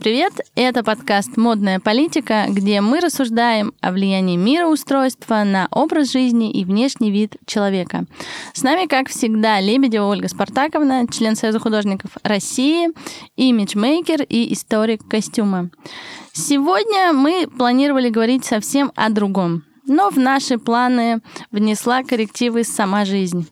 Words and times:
Привет! 0.00 0.32
Это 0.54 0.82
подкаст 0.82 1.36
«Модная 1.36 1.78
политика», 1.78 2.46
где 2.48 2.80
мы 2.80 3.00
рассуждаем 3.00 3.74
о 3.82 3.92
влиянии 3.92 4.38
мироустройства 4.38 5.44
на 5.44 5.68
образ 5.70 6.12
жизни 6.12 6.50
и 6.50 6.64
внешний 6.64 7.10
вид 7.10 7.36
человека. 7.44 8.06
С 8.54 8.62
нами, 8.62 8.86
как 8.86 9.10
всегда, 9.10 9.60
Лебедева 9.60 10.06
Ольга 10.06 10.28
Спартаковна, 10.28 11.06
член 11.06 11.36
Союза 11.36 11.58
художников 11.58 12.12
России, 12.22 12.88
имиджмейкер 13.36 14.22
и 14.22 14.54
историк 14.54 15.06
костюма. 15.06 15.68
Сегодня 16.32 17.12
мы 17.12 17.46
планировали 17.46 18.08
говорить 18.08 18.46
совсем 18.46 18.92
о 18.94 19.10
другом, 19.10 19.64
но 19.84 20.08
в 20.08 20.16
наши 20.16 20.56
планы 20.56 21.20
внесла 21.50 22.04
коррективы 22.04 22.64
сама 22.64 23.04
жизнь. 23.04 23.46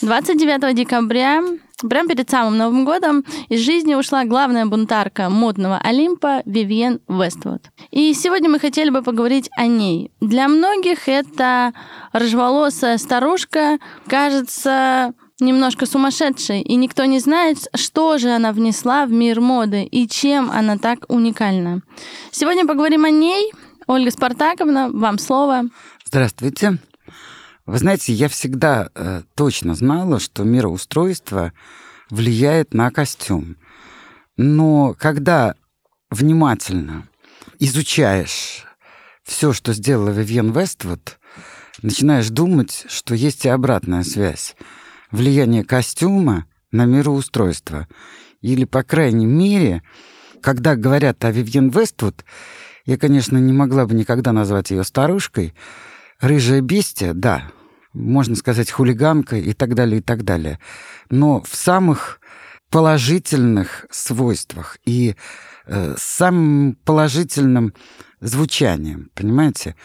29 0.00 0.74
декабря 0.74 1.42
Прямо 1.88 2.08
перед 2.08 2.30
самым 2.30 2.56
Новым 2.56 2.84
годом 2.84 3.24
из 3.48 3.60
жизни 3.60 3.94
ушла 3.94 4.24
главная 4.24 4.66
бунтарка 4.66 5.28
модного 5.28 5.78
Олимпа 5.78 6.42
Вивьен 6.44 7.00
Вествуд. 7.08 7.62
И 7.90 8.14
сегодня 8.14 8.48
мы 8.48 8.58
хотели 8.58 8.90
бы 8.90 9.02
поговорить 9.02 9.50
о 9.56 9.66
ней. 9.66 10.10
Для 10.20 10.48
многих 10.48 11.08
это 11.08 11.72
рыжеволосая 12.12 12.98
старушка 12.98 13.78
кажется 14.06 15.12
немножко 15.40 15.86
сумасшедшей, 15.86 16.60
и 16.60 16.76
никто 16.76 17.04
не 17.04 17.18
знает, 17.18 17.58
что 17.74 18.18
же 18.18 18.30
она 18.30 18.52
внесла 18.52 19.06
в 19.06 19.10
мир 19.10 19.40
моды 19.40 19.82
и 19.82 20.06
чем 20.06 20.50
она 20.50 20.78
так 20.78 21.04
уникальна. 21.08 21.82
Сегодня 22.30 22.66
поговорим 22.66 23.04
о 23.04 23.10
ней. 23.10 23.52
Ольга 23.88 24.12
Спартаковна, 24.12 24.90
вам 24.92 25.18
слово. 25.18 25.64
Здравствуйте. 26.04 26.78
Вы 27.64 27.78
знаете, 27.78 28.12
я 28.12 28.28
всегда 28.28 28.90
э, 28.94 29.22
точно 29.34 29.74
знала, 29.74 30.18
что 30.18 30.42
мироустройство 30.42 31.52
влияет 32.10 32.74
на 32.74 32.90
костюм. 32.90 33.56
Но 34.36 34.94
когда 34.98 35.54
внимательно 36.10 37.08
изучаешь 37.60 38.64
все, 39.22 39.52
что 39.52 39.72
сделала 39.72 40.10
Вивьен 40.10 40.50
Вествуд, 40.50 41.18
начинаешь 41.82 42.28
думать, 42.30 42.84
что 42.88 43.14
есть 43.14 43.44
и 43.44 43.48
обратная 43.48 44.02
связь. 44.02 44.56
Влияние 45.12 45.64
костюма 45.64 46.46
на 46.72 46.84
мироустройство. 46.84 47.86
Или, 48.40 48.64
по 48.64 48.82
крайней 48.82 49.26
мере, 49.26 49.82
когда 50.40 50.74
говорят 50.74 51.24
о 51.24 51.30
Вивьен 51.30 51.68
Вествуд, 51.68 52.24
я, 52.86 52.98
конечно, 52.98 53.38
не 53.38 53.52
могла 53.52 53.86
бы 53.86 53.94
никогда 53.94 54.32
назвать 54.32 54.72
ее 54.72 54.82
старушкой, 54.82 55.54
рыжая 56.22 56.62
бестия, 56.62 57.12
да, 57.12 57.50
можно 57.92 58.36
сказать, 58.36 58.70
хулиганка 58.70 59.36
и 59.36 59.52
так 59.52 59.74
далее, 59.74 59.98
и 59.98 60.02
так 60.02 60.24
далее. 60.24 60.58
Но 61.10 61.42
в 61.42 61.54
самых 61.54 62.20
положительных 62.70 63.84
свойствах 63.90 64.78
и 64.86 65.14
э, 65.66 65.94
самым 65.98 66.78
положительным 66.84 67.74
звучанием, 68.20 69.10
понимаете? 69.14 69.76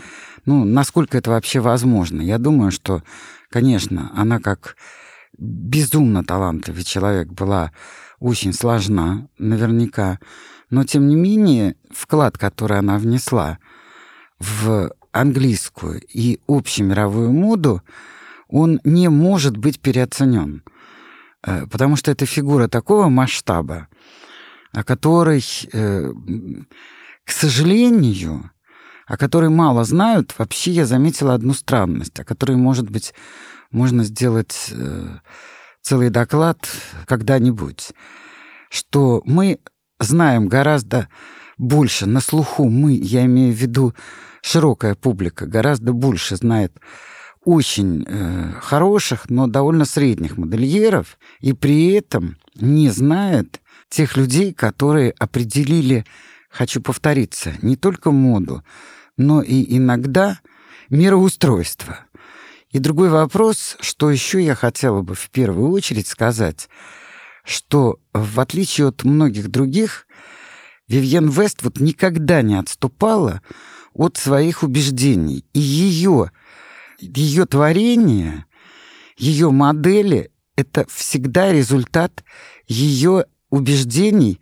Ну, 0.46 0.64
насколько 0.64 1.18
это 1.18 1.32
вообще 1.32 1.60
возможно? 1.60 2.22
Я 2.22 2.38
думаю, 2.38 2.72
что, 2.72 3.04
конечно, 3.50 4.12
она 4.16 4.40
как 4.40 4.78
безумно 5.38 6.24
талантливый 6.24 6.84
человек 6.84 7.28
была 7.28 7.74
очень 8.20 8.54
сложна, 8.54 9.28
наверняка, 9.38 10.20
но 10.70 10.86
тем 10.86 11.08
не 11.08 11.16
менее 11.16 11.76
вклад, 11.92 12.38
который 12.38 12.80
она 12.80 12.98
внесла 12.98 13.60
в 14.40 14.92
английскую 15.20 16.02
и 16.02 16.40
общемировую 16.47 17.31
моду, 17.31 17.81
он 18.47 18.80
не 18.84 19.09
может 19.09 19.58
быть 19.58 19.80
переоценен. 19.80 20.64
Э, 21.46 21.66
потому 21.68 21.96
что 21.96 22.12
это 22.12 22.25
фигура 22.25 22.68
такого 22.68 23.09
масштаба, 23.09 23.88
о 24.74 24.84
которой, 24.84 25.44
э, 25.74 26.12
к 27.24 27.31
сожалению, 27.31 28.52
о 29.06 29.18
которой 29.18 29.50
мало 29.50 29.84
знают, 29.84 30.36
вообще 30.38 30.72
я 30.72 30.86
заметила 30.86 31.34
одну 31.34 31.53
странность, 31.53 32.20
о 32.20 32.25
которой, 32.25 32.58
может 32.58 32.90
быть, 32.90 33.14
можно 33.72 34.03
сделать 34.03 34.72
э, 34.72 35.20
целый 35.81 36.09
доклад 36.09 36.58
когда-нибудь, 37.06 37.91
что 38.70 39.22
мы 39.25 39.59
знаем 40.00 40.47
гораздо 40.47 41.08
больше 41.58 42.06
на 42.06 42.20
слуху 42.20 42.70
мы, 42.70 42.94
я 42.94 43.25
имею 43.25 43.53
в 43.53 43.58
виду 43.58 43.94
широкая 44.42 44.96
публика 44.96 45.46
гораздо 45.46 45.94
больше 45.94 46.36
знает 46.36 46.74
очень 47.44 48.03
э, 48.06 48.52
хороших, 48.62 49.30
но 49.30 49.48
довольно 49.48 49.86
средних 49.86 50.38
модельеров, 50.38 51.18
и 51.40 51.53
при 51.53 51.92
этом 51.92 52.38
не 52.56 52.90
знает 52.90 53.62
тех 53.90 54.18
людей, 54.18 54.53
которые 54.53 55.12
определили, 55.12 56.06
хочу 56.50 56.81
повториться, 56.81 57.53
не 57.62 57.78
только 57.78 58.12
моду, 58.12 58.64
но 59.16 59.42
и 59.42 59.78
иногда 59.78 60.40
мироустройство. 60.90 62.00
И 62.72 62.80
другой 62.80 63.09
вопрос, 63.09 63.78
что 63.80 64.12
еще 64.12 64.44
я 64.44 64.53
хотела 64.53 65.02
бы 65.02 65.16
в 65.16 65.30
первую 65.30 65.72
очередь 65.72 66.08
сказать, 66.08 66.68
что 67.46 68.00
в 68.14 68.40
отличие 68.40 68.90
от 68.90 69.03
многих 69.06 69.50
других, 69.50 70.06
Вивьен 70.88 71.30
Вествуд 71.30 71.80
никогда 71.80 72.42
не 72.42 72.56
отступала 72.56 73.42
от 73.97 74.16
своих 74.18 74.63
убеждений. 74.63 75.44
И 75.53 75.59
ее, 75.59 76.31
ее 77.00 77.46
творение, 77.46 78.46
ее 79.18 79.52
модели— 79.52 80.31
это 80.56 80.85
всегда 80.90 81.52
результат 81.52 82.24
ее 82.68 83.25
убеждений, 83.50 84.40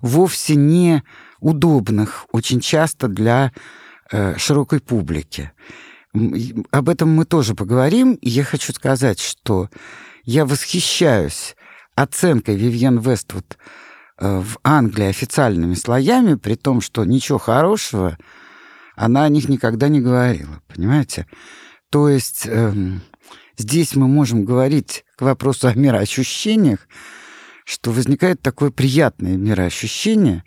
вовсе 0.00 0.54
не 0.54 1.02
удобных, 1.40 2.26
очень 2.32 2.60
часто 2.60 3.08
для 3.08 3.52
э, 4.10 4.36
широкой 4.38 4.80
публики. 4.80 5.52
Об 6.70 6.88
этом 6.88 7.10
мы 7.10 7.24
тоже 7.24 7.54
поговорим. 7.54 8.18
Я 8.22 8.44
хочу 8.44 8.72
сказать, 8.72 9.18
что 9.18 9.68
я 10.24 10.44
восхищаюсь 10.44 11.56
оценкой 11.96 12.56
Вивьен 12.56 12.98
Вествуд 12.98 13.56
э, 14.18 14.38
в 14.40 14.58
Англии 14.62 15.06
официальными 15.06 15.74
слоями, 15.74 16.34
при 16.34 16.54
том, 16.54 16.80
что 16.80 17.04
ничего 17.04 17.38
хорошего 17.38 18.16
она 18.94 19.24
о 19.24 19.28
них 19.28 19.48
никогда 19.48 19.88
не 19.88 20.00
говорила, 20.00 20.62
понимаете? 20.68 21.26
То 21.90 22.08
есть 22.08 22.46
эм, 22.46 23.02
здесь 23.56 23.94
мы 23.94 24.08
можем 24.08 24.44
говорить 24.44 25.04
к 25.16 25.22
вопросу 25.22 25.68
о 25.68 25.74
мироощущениях, 25.74 26.88
что 27.64 27.90
возникает 27.90 28.40
такое 28.42 28.70
приятное 28.70 29.36
мироощущение, 29.36 30.44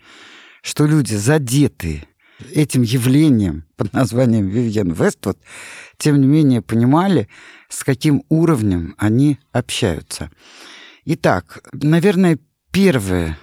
что 0.62 0.86
люди 0.86 1.14
задетые 1.14 2.06
этим 2.52 2.82
явлением 2.82 3.64
под 3.76 3.92
названием 3.92 4.48
Вивьен 4.48 4.92
Вествуд, 4.92 5.38
тем 5.96 6.20
не 6.20 6.26
менее 6.26 6.62
понимали, 6.62 7.28
с 7.68 7.82
каким 7.84 8.24
уровнем 8.28 8.94
они 8.98 9.38
общаются. 9.52 10.30
Итак, 11.04 11.62
наверное, 11.72 12.38
первый 12.70 13.36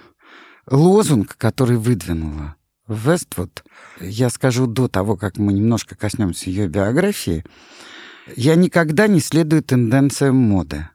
лозунг, 0.70 1.36
который 1.38 1.78
выдвинула 1.78 2.56
Вествуд, 2.88 3.64
я 4.02 4.30
скажу 4.30 4.68
до 4.68 4.88
того, 4.88 5.16
как 5.16 5.38
мы 5.38 5.54
немножко 5.54 5.96
коснемся 5.96 6.50
ее 6.50 6.68
биографии, 6.68 7.46
я 8.36 8.56
никогда 8.56 9.08
не 9.08 9.20
следую 9.20 9.64
тенденциям 9.64 10.36
моды. 10.36 10.90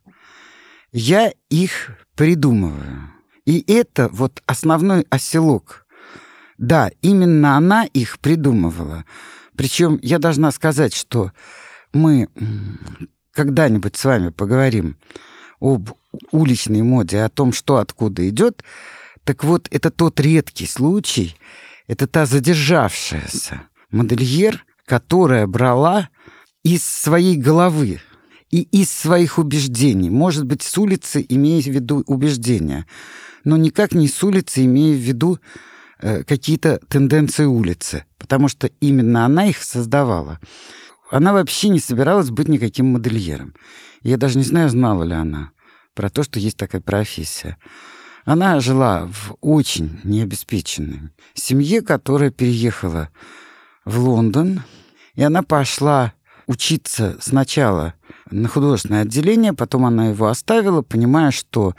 Я 0.92 1.32
их 1.50 1.90
придумываю. 2.14 3.10
И 3.44 3.64
это 3.72 4.08
вот 4.12 4.42
основной 4.46 5.06
оселок. 5.10 5.86
Да, 6.58 6.90
именно 7.02 7.56
она 7.56 7.84
их 7.84 8.18
придумывала. 8.18 9.04
Причем 9.56 9.98
я 10.02 10.18
должна 10.18 10.50
сказать, 10.50 10.94
что 10.94 11.32
мы 11.92 12.28
когда-нибудь 13.32 13.96
с 13.96 14.04
вами 14.04 14.30
поговорим 14.30 14.96
об 15.60 15.90
уличной 16.32 16.82
моде, 16.82 17.22
о 17.22 17.28
том, 17.28 17.52
что 17.52 17.76
откуда 17.76 18.28
идет. 18.28 18.62
Так 19.24 19.44
вот, 19.44 19.68
это 19.70 19.90
тот 19.90 20.20
редкий 20.20 20.66
случай, 20.66 21.36
это 21.88 22.06
та 22.06 22.26
задержавшаяся 22.26 23.62
модельер, 23.90 24.64
которая 24.84 25.46
брала 25.46 26.10
из 26.62 26.84
своей 26.84 27.36
головы 27.36 28.00
и 28.50 28.62
из 28.62 28.90
своих 28.90 29.38
убеждений. 29.38 30.10
Может 30.10 30.44
быть, 30.44 30.62
с 30.62 30.78
улицы 30.78 31.24
имея 31.28 31.62
в 31.62 31.66
виду 31.66 32.04
убеждения, 32.06 32.86
но 33.44 33.56
никак 33.56 33.92
не 33.92 34.06
с 34.06 34.22
улицы 34.22 34.64
имея 34.66 34.94
в 34.94 35.00
виду 35.00 35.38
э, 36.00 36.22
какие-то 36.24 36.78
тенденции 36.88 37.46
улицы, 37.46 38.04
потому 38.18 38.48
что 38.48 38.68
именно 38.80 39.24
она 39.24 39.46
их 39.46 39.62
создавала. 39.62 40.38
Она 41.10 41.32
вообще 41.32 41.70
не 41.70 41.80
собиралась 41.80 42.30
быть 42.30 42.48
никаким 42.48 42.86
модельером. 42.86 43.54
Я 44.02 44.18
даже 44.18 44.36
не 44.36 44.44
знаю, 44.44 44.68
знала 44.68 45.04
ли 45.04 45.14
она 45.14 45.52
про 45.94 46.10
то, 46.10 46.22
что 46.22 46.38
есть 46.38 46.56
такая 46.56 46.82
профессия. 46.82 47.56
Она 48.28 48.60
жила 48.60 49.08
в 49.10 49.36
очень 49.40 50.00
необеспеченной 50.04 51.00
семье, 51.32 51.80
которая 51.80 52.30
переехала 52.30 53.08
в 53.86 54.00
Лондон, 54.00 54.64
и 55.14 55.22
она 55.22 55.42
пошла 55.42 56.12
учиться 56.46 57.16
сначала 57.22 57.94
на 58.30 58.46
художественное 58.46 59.04
отделение, 59.04 59.54
потом 59.54 59.86
она 59.86 60.10
его 60.10 60.26
оставила, 60.26 60.82
понимая, 60.82 61.30
что 61.30 61.74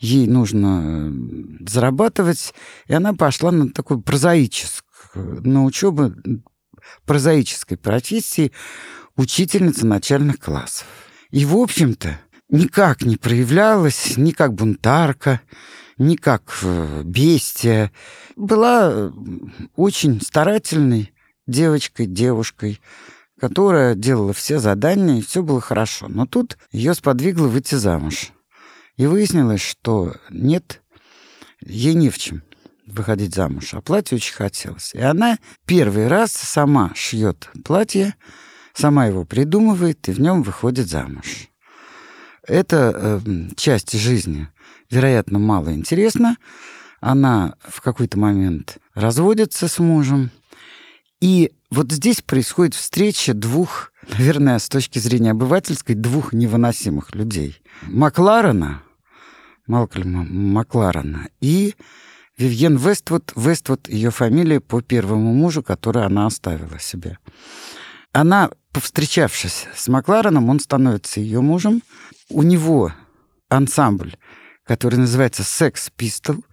ей 0.00 0.26
нужно 0.26 0.82
э, 0.82 1.68
зарабатывать, 1.68 2.52
и 2.88 2.94
она 2.94 3.14
пошла 3.14 3.52
на 3.52 3.70
такую 3.70 4.02
прозаическую, 4.02 5.40
на 5.46 5.64
учебу 5.64 6.14
прозаической 7.06 7.76
профессии 7.76 8.50
учительница 9.16 9.86
начальных 9.86 10.40
классов. 10.40 10.88
И, 11.30 11.44
в 11.44 11.56
общем-то, 11.56 12.18
никак 12.48 13.02
не 13.02 13.16
проявлялась 13.16 14.16
ни 14.16 14.32
как 14.32 14.52
бунтарка, 14.52 15.40
ни 16.02 16.16
как 16.16 16.58
э, 16.62 17.02
бестия. 17.04 17.92
Была 18.36 18.90
э, 18.92 19.10
очень 19.76 20.20
старательной 20.20 21.12
девочкой, 21.46 22.06
девушкой, 22.06 22.80
которая 23.40 23.94
делала 23.94 24.32
все 24.32 24.58
задания, 24.58 25.18
и 25.18 25.22
все 25.22 25.42
было 25.42 25.60
хорошо. 25.60 26.08
Но 26.08 26.26
тут 26.26 26.58
ее 26.70 26.94
сподвигло 26.94 27.48
выйти 27.48 27.74
замуж. 27.74 28.30
И 28.96 29.06
выяснилось, 29.06 29.62
что 29.62 30.14
нет, 30.30 30.82
ей 31.60 31.94
не 31.94 32.10
в 32.10 32.18
чем 32.18 32.42
выходить 32.86 33.34
замуж, 33.34 33.74
а 33.74 33.80
платье 33.80 34.16
очень 34.16 34.34
хотелось. 34.34 34.94
И 34.94 35.00
она 35.00 35.38
первый 35.66 36.08
раз 36.08 36.32
сама 36.32 36.92
шьет 36.94 37.48
платье, 37.64 38.14
сама 38.74 39.06
его 39.06 39.24
придумывает 39.24 40.08
и 40.08 40.12
в 40.12 40.20
нем 40.20 40.42
выходит 40.42 40.88
замуж. 40.88 41.48
Эта 42.46 42.92
э, 42.94 43.20
часть 43.56 43.92
жизни, 43.92 44.48
вероятно, 44.92 45.38
мало 45.38 45.72
интересна. 45.72 46.36
Она 47.00 47.56
в 47.60 47.80
какой-то 47.80 48.18
момент 48.18 48.78
разводится 48.94 49.66
с 49.66 49.78
мужем. 49.78 50.30
И 51.20 51.52
вот 51.70 51.90
здесь 51.90 52.20
происходит 52.20 52.74
встреча 52.74 53.34
двух, 53.34 53.92
наверное, 54.18 54.58
с 54.58 54.68
точки 54.68 54.98
зрения 54.98 55.30
обывательской, 55.32 55.94
двух 55.94 56.32
невыносимых 56.32 57.14
людей. 57.14 57.60
Макларена, 57.82 58.82
Малкольма 59.66 60.24
Макларена 60.24 61.28
и 61.40 61.74
Вивьен 62.36 62.76
Вествуд. 62.76 63.32
Вествуд 63.36 63.88
ее 63.88 64.10
фамилия 64.10 64.60
по 64.60 64.82
первому 64.82 65.32
мужу, 65.32 65.62
который 65.62 66.04
она 66.04 66.26
оставила 66.26 66.78
себе. 66.78 67.18
Она, 68.12 68.50
повстречавшись 68.72 69.66
с 69.74 69.88
Маклареном, 69.88 70.50
он 70.50 70.60
становится 70.60 71.20
ее 71.20 71.40
мужем. 71.40 71.82
У 72.28 72.42
него 72.42 72.92
ансамбль, 73.48 74.16
который 74.64 74.96
называется 74.96 75.42
«Секс 75.42 75.90
Пистол». 75.90 76.44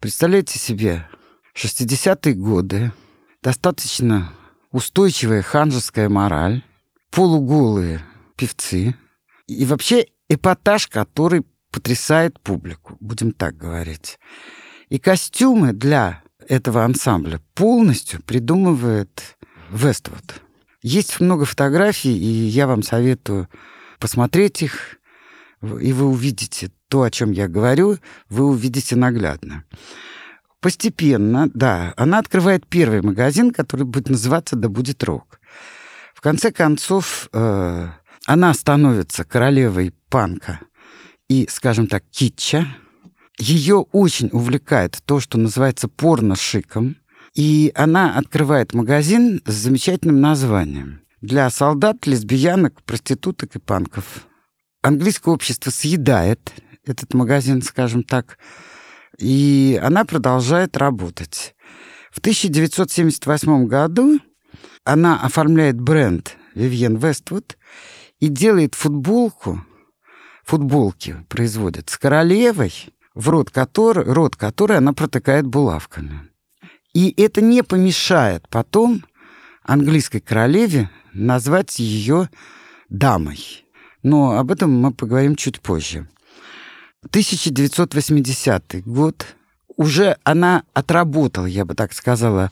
Представляете 0.00 0.58
себе, 0.58 1.08
60-е 1.54 2.34
годы, 2.34 2.92
достаточно 3.42 4.32
устойчивая 4.70 5.42
ханжеская 5.42 6.08
мораль, 6.08 6.62
полуголые 7.10 8.02
певцы 8.36 8.94
и 9.46 9.64
вообще 9.64 10.06
эпатаж, 10.28 10.86
который 10.88 11.44
потрясает 11.70 12.38
публику, 12.40 12.96
будем 13.00 13.32
так 13.32 13.56
говорить. 13.56 14.18
И 14.88 14.98
костюмы 14.98 15.72
для 15.72 16.22
этого 16.48 16.84
ансамбля 16.84 17.40
полностью 17.54 18.22
придумывает 18.22 19.36
Вествуд. 19.70 20.42
Есть 20.80 21.20
много 21.20 21.44
фотографий, 21.44 22.16
и 22.16 22.46
я 22.46 22.66
вам 22.66 22.82
советую 22.82 23.48
посмотреть 23.98 24.62
их, 24.62 24.98
и 25.60 25.92
вы 25.92 26.06
увидите 26.06 26.70
то, 26.88 27.02
о 27.02 27.10
чем 27.10 27.30
я 27.30 27.48
говорю, 27.48 27.98
вы 28.28 28.44
увидите 28.44 28.96
наглядно. 28.96 29.64
Постепенно, 30.60 31.48
да, 31.54 31.94
она 31.96 32.18
открывает 32.18 32.66
первый 32.66 33.02
магазин, 33.02 33.52
который 33.52 33.86
будет 33.86 34.08
называться 34.08 34.56
«Да 34.56 34.68
будет 34.68 35.04
рок». 35.04 35.40
В 36.14 36.20
конце 36.20 36.50
концов, 36.50 37.28
э, 37.32 37.88
она 38.26 38.54
становится 38.54 39.24
королевой 39.24 39.94
панка 40.08 40.60
и, 41.28 41.46
скажем 41.48 41.86
так, 41.86 42.02
китча. 42.10 42.66
Ее 43.38 43.86
очень 43.92 44.28
увлекает 44.32 44.98
то, 45.04 45.20
что 45.20 45.38
называется 45.38 45.86
порно-шиком. 45.86 46.96
И 47.34 47.70
она 47.76 48.18
открывает 48.18 48.74
магазин 48.74 49.40
с 49.46 49.54
замечательным 49.54 50.20
названием 50.20 51.02
для 51.20 51.48
солдат, 51.50 52.04
лесбиянок, 52.06 52.82
проституток 52.82 53.54
и 53.54 53.60
панков. 53.60 54.26
Английское 54.82 55.32
общество 55.32 55.70
съедает 55.70 56.52
этот 56.88 57.14
магазин, 57.14 57.62
скажем 57.62 58.02
так, 58.02 58.38
и 59.18 59.78
она 59.82 60.04
продолжает 60.04 60.76
работать. 60.76 61.54
В 62.10 62.18
1978 62.18 63.66
году 63.66 64.18
она 64.84 65.20
оформляет 65.20 65.80
бренд 65.80 66.36
Vivienne 66.54 66.98
Westwood 66.98 67.56
и 68.20 68.28
делает 68.28 68.74
футболку, 68.74 69.64
футболки 70.44 71.24
производит 71.28 71.90
с 71.90 71.98
королевой, 71.98 72.72
в 73.14 73.28
рот 73.28 73.50
которой, 73.50 74.04
рот 74.04 74.36
которой 74.36 74.78
она 74.78 74.92
протыкает 74.92 75.46
булавками. 75.46 76.28
И 76.94 77.14
это 77.20 77.40
не 77.40 77.62
помешает 77.62 78.48
потом 78.48 79.04
английской 79.62 80.20
королеве 80.20 80.90
назвать 81.12 81.78
ее 81.78 82.30
дамой. 82.88 83.64
Но 84.02 84.38
об 84.38 84.50
этом 84.50 84.72
мы 84.80 84.92
поговорим 84.92 85.36
чуть 85.36 85.60
позже. 85.60 86.08
1980 87.04 88.84
год. 88.84 89.26
Уже 89.76 90.16
она 90.24 90.64
отработала, 90.74 91.46
я 91.46 91.64
бы 91.64 91.74
так 91.74 91.92
сказала, 91.92 92.50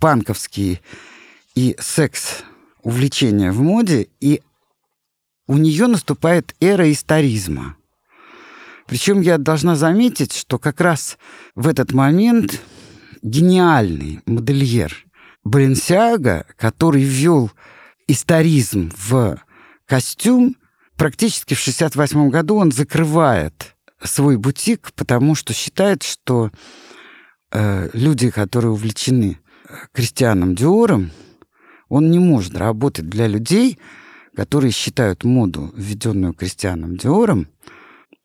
панковские 0.00 0.80
и 1.54 1.76
секс 1.78 2.42
увлечения 2.82 3.52
в 3.52 3.60
моде, 3.60 4.08
и 4.20 4.42
у 5.46 5.56
нее 5.56 5.86
наступает 5.86 6.54
эра 6.60 6.90
историзма. 6.90 7.76
Причем 8.86 9.20
я 9.20 9.38
должна 9.38 9.76
заметить, 9.76 10.34
что 10.34 10.58
как 10.58 10.80
раз 10.80 11.18
в 11.54 11.68
этот 11.68 11.92
момент 11.92 12.60
гениальный 13.22 14.20
модельер 14.26 15.04
Баленсиага, 15.44 16.46
который 16.56 17.02
ввел 17.02 17.50
историзм 18.06 18.90
в 18.96 19.38
костюм, 19.86 20.56
практически 20.98 21.54
в 21.54 21.58
68 21.58 22.28
году 22.28 22.56
он 22.56 22.72
закрывает 22.72 23.76
свой 24.02 24.36
бутик, 24.36 24.92
потому 24.94 25.34
что 25.34 25.54
считает, 25.54 26.02
что 26.02 26.50
э, 27.50 27.88
люди, 27.94 28.30
которые 28.30 28.72
увлечены 28.72 29.38
э, 29.68 29.74
Кристианом 29.92 30.54
Диором, 30.54 31.10
он 31.88 32.10
не 32.10 32.18
может 32.18 32.56
работать 32.56 33.08
для 33.08 33.26
людей, 33.26 33.78
которые 34.36 34.72
считают 34.72 35.24
моду, 35.24 35.72
введенную 35.74 36.34
Кристианом 36.34 36.96
Диором, 36.96 37.48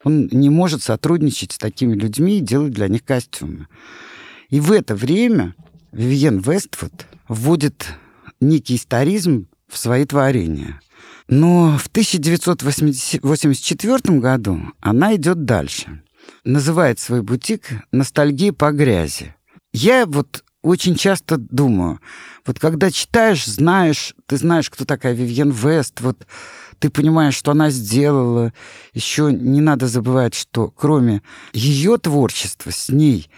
он 0.03 0.27
не 0.31 0.49
может 0.49 0.83
сотрудничать 0.83 1.53
с 1.53 1.57
такими 1.57 1.95
людьми 1.95 2.39
и 2.39 2.41
делать 2.41 2.73
для 2.73 2.89
них 2.89 3.05
костюмы. 3.05 3.67
И 4.49 4.59
в 4.59 4.71
это 4.71 4.95
время 4.95 5.55
Вивьен 5.91 6.39
Вестфуд 6.39 7.07
вводит 7.29 7.87
некий 8.41 8.75
историзм 8.75 9.47
в 9.67 9.77
свои 9.77 10.05
творения. 10.05 10.81
Но 11.27 11.77
в 11.77 11.87
1984 11.87 14.19
году 14.19 14.61
она 14.79 15.15
идет 15.15 15.43
дальше. 15.45 16.01
Называет 16.43 16.99
свой 16.99 17.21
бутик 17.21 17.69
«Ностальгия 17.91 18.51
по 18.53 18.71
грязи». 18.71 19.35
Я 19.71 20.05
вот 20.05 20.43
очень 20.61 20.95
часто 20.95 21.37
думаю, 21.37 21.99
вот 22.45 22.59
когда 22.59 22.91
читаешь, 22.91 23.45
знаешь, 23.45 24.13
ты 24.25 24.37
знаешь, 24.37 24.69
кто 24.69 24.85
такая 24.85 25.13
Вивьен 25.13 25.51
Вест, 25.51 26.01
вот 26.01 26.27
ты 26.79 26.89
понимаешь, 26.89 27.35
что 27.35 27.51
она 27.51 27.69
сделала. 27.69 28.51
Еще 28.93 29.31
не 29.31 29.61
надо 29.61 29.87
забывать, 29.87 30.35
что 30.35 30.69
кроме 30.69 31.21
ее 31.53 31.97
творчества 31.97 32.71
с 32.71 32.89
ней 32.89 33.29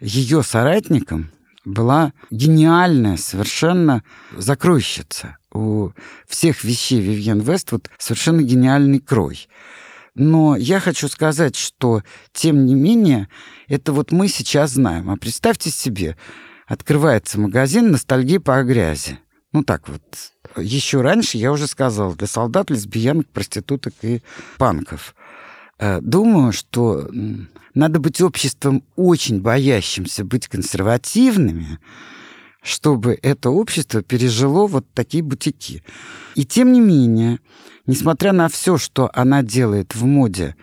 ее 0.00 0.42
соратником 0.42 1.30
была 1.64 2.12
гениальная 2.30 3.16
совершенно 3.16 4.02
закройщица. 4.36 5.36
У 5.52 5.90
всех 6.28 6.64
вещей 6.64 7.00
Вивьен 7.00 7.40
Вествуд 7.40 7.90
совершенно 7.98 8.40
гениальный 8.42 9.00
крой. 9.00 9.48
Но 10.14 10.56
я 10.56 10.80
хочу 10.80 11.08
сказать, 11.08 11.56
что, 11.56 12.02
тем 12.32 12.66
не 12.66 12.74
менее, 12.74 13.28
это 13.68 13.92
вот 13.92 14.12
мы 14.12 14.28
сейчас 14.28 14.72
знаем. 14.72 15.10
А 15.10 15.16
представьте 15.16 15.70
себе, 15.70 16.16
открывается 16.66 17.38
магазин 17.38 17.90
«Ностальгия 17.90 18.40
по 18.40 18.62
грязи». 18.62 19.18
Ну 19.52 19.64
так 19.64 19.88
вот. 19.88 20.02
Еще 20.56 21.00
раньше 21.00 21.36
я 21.36 21.52
уже 21.52 21.66
сказал, 21.66 22.14
для 22.14 22.26
солдат, 22.26 22.70
лесбиянок, 22.70 23.28
проституток 23.28 23.94
и 24.02 24.22
панков. 24.58 25.14
Э, 25.80 26.00
думаю, 26.02 26.52
что 26.52 27.08
надо 27.74 28.00
быть 28.00 28.20
обществом 28.20 28.84
очень 28.96 29.40
боящимся 29.40 30.24
быть 30.24 30.46
консервативными, 30.46 31.78
чтобы 32.62 33.18
это 33.22 33.48
общество 33.48 34.02
пережило 34.02 34.66
вот 34.66 34.86
такие 34.92 35.22
бутики. 35.22 35.82
И 36.34 36.44
тем 36.44 36.72
не 36.72 36.80
менее, 36.80 37.40
несмотря 37.86 38.32
на 38.32 38.50
все, 38.50 38.76
что 38.76 39.10
она 39.14 39.42
делает 39.42 39.94
в 39.94 40.04
моде, 40.04 40.54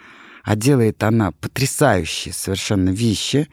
а 0.43 0.55
делает 0.55 1.03
она 1.03 1.31
потрясающие 1.31 2.31
совершенно 2.31 2.89
вещи, 2.91 3.49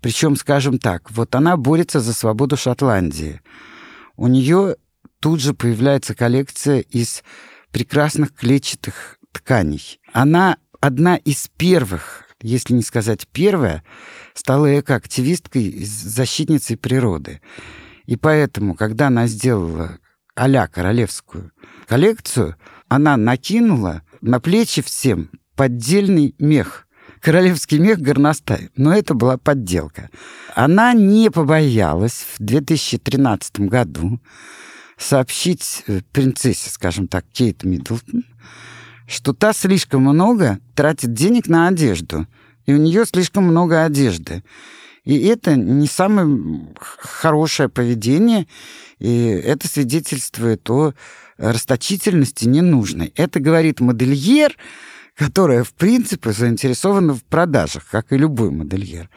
причем, 0.00 0.34
скажем 0.34 0.78
так, 0.78 1.12
вот 1.12 1.36
она 1.36 1.56
борется 1.56 2.00
за 2.00 2.12
свободу 2.12 2.56
Шотландии. 2.56 3.40
У 4.16 4.26
нее 4.26 4.76
тут 5.20 5.40
же 5.40 5.54
появляется 5.54 6.16
коллекция 6.16 6.80
из 6.80 7.22
прекрасных 7.70 8.34
клетчатых 8.34 9.18
тканей. 9.32 10.00
Она 10.12 10.58
одна 10.86 11.16
из 11.16 11.48
первых 11.56 12.24
если 12.44 12.74
не 12.74 12.82
сказать 12.82 13.26
первая, 13.32 13.82
стала 14.34 14.78
экоактивисткой, 14.78 15.82
защитницей 15.82 16.76
природы. 16.76 17.40
И 18.04 18.16
поэтому, 18.16 18.74
когда 18.74 19.06
она 19.06 19.26
сделала 19.26 19.98
а 20.36 20.68
королевскую 20.68 21.52
коллекцию, 21.86 22.56
она 22.88 23.16
накинула 23.16 24.02
на 24.20 24.40
плечи 24.40 24.82
всем 24.82 25.30
поддельный 25.56 26.34
мех. 26.38 26.86
Королевский 27.20 27.78
мех 27.78 28.00
горностай. 28.00 28.68
Но 28.76 28.94
это 28.94 29.14
была 29.14 29.38
подделка. 29.38 30.10
Она 30.54 30.92
не 30.92 31.30
побоялась 31.30 32.26
в 32.34 32.42
2013 32.42 33.60
году 33.60 34.20
сообщить 34.98 35.84
э, 35.86 36.02
принцессе, 36.12 36.68
скажем 36.68 37.08
так, 37.08 37.24
Кейт 37.32 37.64
Миддлтон, 37.64 38.24
что 39.06 39.32
та 39.32 39.52
слишком 39.52 40.02
много 40.02 40.58
тратит 40.74 41.12
денег 41.12 41.48
на 41.48 41.68
одежду, 41.68 42.26
и 42.66 42.72
у 42.72 42.76
нее 42.76 43.04
слишком 43.04 43.44
много 43.44 43.84
одежды. 43.84 44.42
И 45.04 45.18
это 45.26 45.54
не 45.54 45.86
самое 45.86 46.66
хорошее 46.88 47.68
поведение, 47.68 48.46
и 48.98 49.26
это 49.26 49.68
свидетельствует 49.68 50.68
о 50.70 50.94
расточительности 51.36 52.46
ненужной. 52.46 53.12
Это 53.16 53.40
говорит 53.40 53.80
модельер, 53.80 54.56
которая, 55.14 55.62
в 55.62 55.74
принципе, 55.74 56.32
заинтересована 56.32 57.14
в 57.14 57.22
продажах, 57.22 57.86
как 57.90 58.12
и 58.12 58.16
любой 58.16 58.50
модельер. 58.50 59.10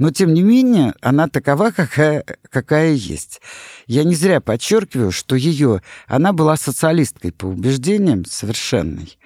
Но, 0.00 0.10
тем 0.10 0.32
не 0.32 0.42
менее, 0.42 0.94
она 1.02 1.28
такова, 1.28 1.72
какая, 1.72 2.24
какая 2.48 2.92
есть. 2.92 3.42
Я 3.86 4.02
не 4.02 4.14
зря 4.14 4.40
подчеркиваю, 4.40 5.12
что 5.12 5.36
ее, 5.36 5.82
она 6.06 6.32
была 6.32 6.56
социалисткой 6.56 7.32
по 7.32 7.44
убеждениям 7.44 8.24
совершенной. 8.24 9.18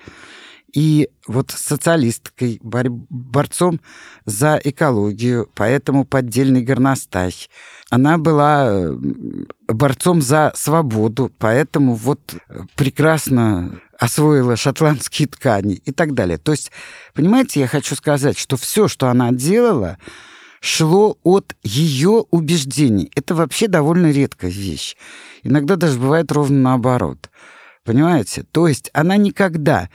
И 0.75 1.11
вот 1.29 1.53
социалисткой, 1.53 2.59
бор 2.61 2.87
борцом 2.91 3.81
за 4.25 4.61
экологию, 4.65 5.49
поэтому 5.55 6.05
поддельный 6.05 6.63
горностай. 6.63 7.33
Она 7.89 8.19
была 8.19 8.91
борцом 9.69 10.21
за 10.21 10.51
свободу, 10.57 11.31
поэтому 11.39 11.95
вот 11.95 12.35
прекрасно 12.75 13.81
освоила 13.97 14.57
шотландские 14.57 15.29
ткани 15.29 15.75
и 15.75 15.93
так 15.93 16.15
далее. 16.15 16.39
То 16.39 16.51
есть, 16.51 16.73
понимаете, 17.15 17.61
я 17.61 17.69
хочу 17.69 17.95
сказать, 17.95 18.37
что 18.37 18.57
все, 18.57 18.89
что 18.89 19.07
она 19.07 19.31
делала, 19.31 19.99
шло 20.65 21.19
от 21.23 21.55
ее 21.63 22.25
убеждений. 22.31 23.11
Это 23.15 23.35
вообще 23.35 23.69
довольно 23.69 24.11
редкая 24.11 24.51
вещь. 24.51 24.97
Иногда 25.43 25.77
даже 25.77 25.99
бывает 25.99 26.33
ровно 26.33 26.59
наоборот. 26.59 27.31
Понимаете? 27.85 28.45
То 28.51 28.67
есть 28.67 28.91
она 28.95 29.19
никогда 29.19 29.91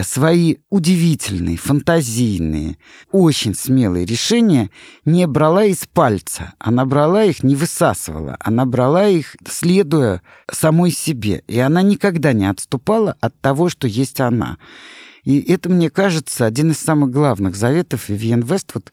свои 0.00 0.56
удивительные, 0.70 1.58
фантазийные, 1.58 2.78
очень 3.12 3.54
смелые 3.54 4.06
решения 4.06 4.70
не 5.04 5.26
брала 5.26 5.64
из 5.64 5.86
пальца. 5.86 6.54
Она 6.58 6.86
брала 6.86 7.24
их, 7.24 7.42
не 7.42 7.54
высасывала. 7.54 8.38
Она 8.40 8.64
брала 8.64 9.06
их, 9.06 9.36
следуя 9.46 10.22
самой 10.50 10.92
себе. 10.92 11.44
И 11.46 11.58
она 11.58 11.82
никогда 11.82 12.32
не 12.32 12.48
отступала 12.48 13.16
от 13.20 13.38
того, 13.42 13.68
что 13.68 13.86
есть 13.86 14.18
она. 14.20 14.56
И 15.24 15.40
это, 15.40 15.68
мне 15.68 15.90
кажется, 15.90 16.46
один 16.46 16.70
из 16.70 16.78
самых 16.78 17.10
главных 17.10 17.54
заветов 17.54 18.08
Вивьен 18.08 18.40
Вествуд, 18.40 18.90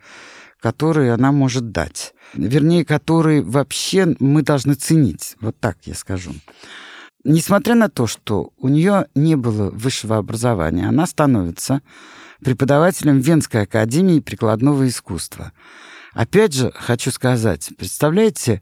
которые 0.59 1.13
она 1.13 1.31
может 1.31 1.71
дать. 1.71 2.13
Вернее, 2.33 2.85
которые 2.85 3.41
вообще 3.41 4.15
мы 4.19 4.41
должны 4.41 4.73
ценить. 4.73 5.35
Вот 5.39 5.59
так 5.59 5.77
я 5.83 5.93
скажу. 5.93 6.33
Несмотря 7.23 7.75
на 7.75 7.89
то, 7.89 8.07
что 8.07 8.51
у 8.57 8.69
нее 8.69 9.07
не 9.15 9.35
было 9.35 9.69
высшего 9.69 10.17
образования, 10.17 10.87
она 10.87 11.05
становится 11.05 11.81
преподавателем 12.43 13.19
Венской 13.19 13.63
академии 13.63 14.19
прикладного 14.19 14.87
искусства. 14.87 15.51
Опять 16.13 16.53
же, 16.53 16.71
хочу 16.73 17.11
сказать, 17.11 17.69
представляете, 17.77 18.61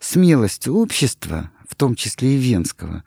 смелость 0.00 0.66
общества, 0.66 1.50
в 1.68 1.74
том 1.74 1.94
числе 1.94 2.34
и 2.34 2.38
венского, 2.38 3.04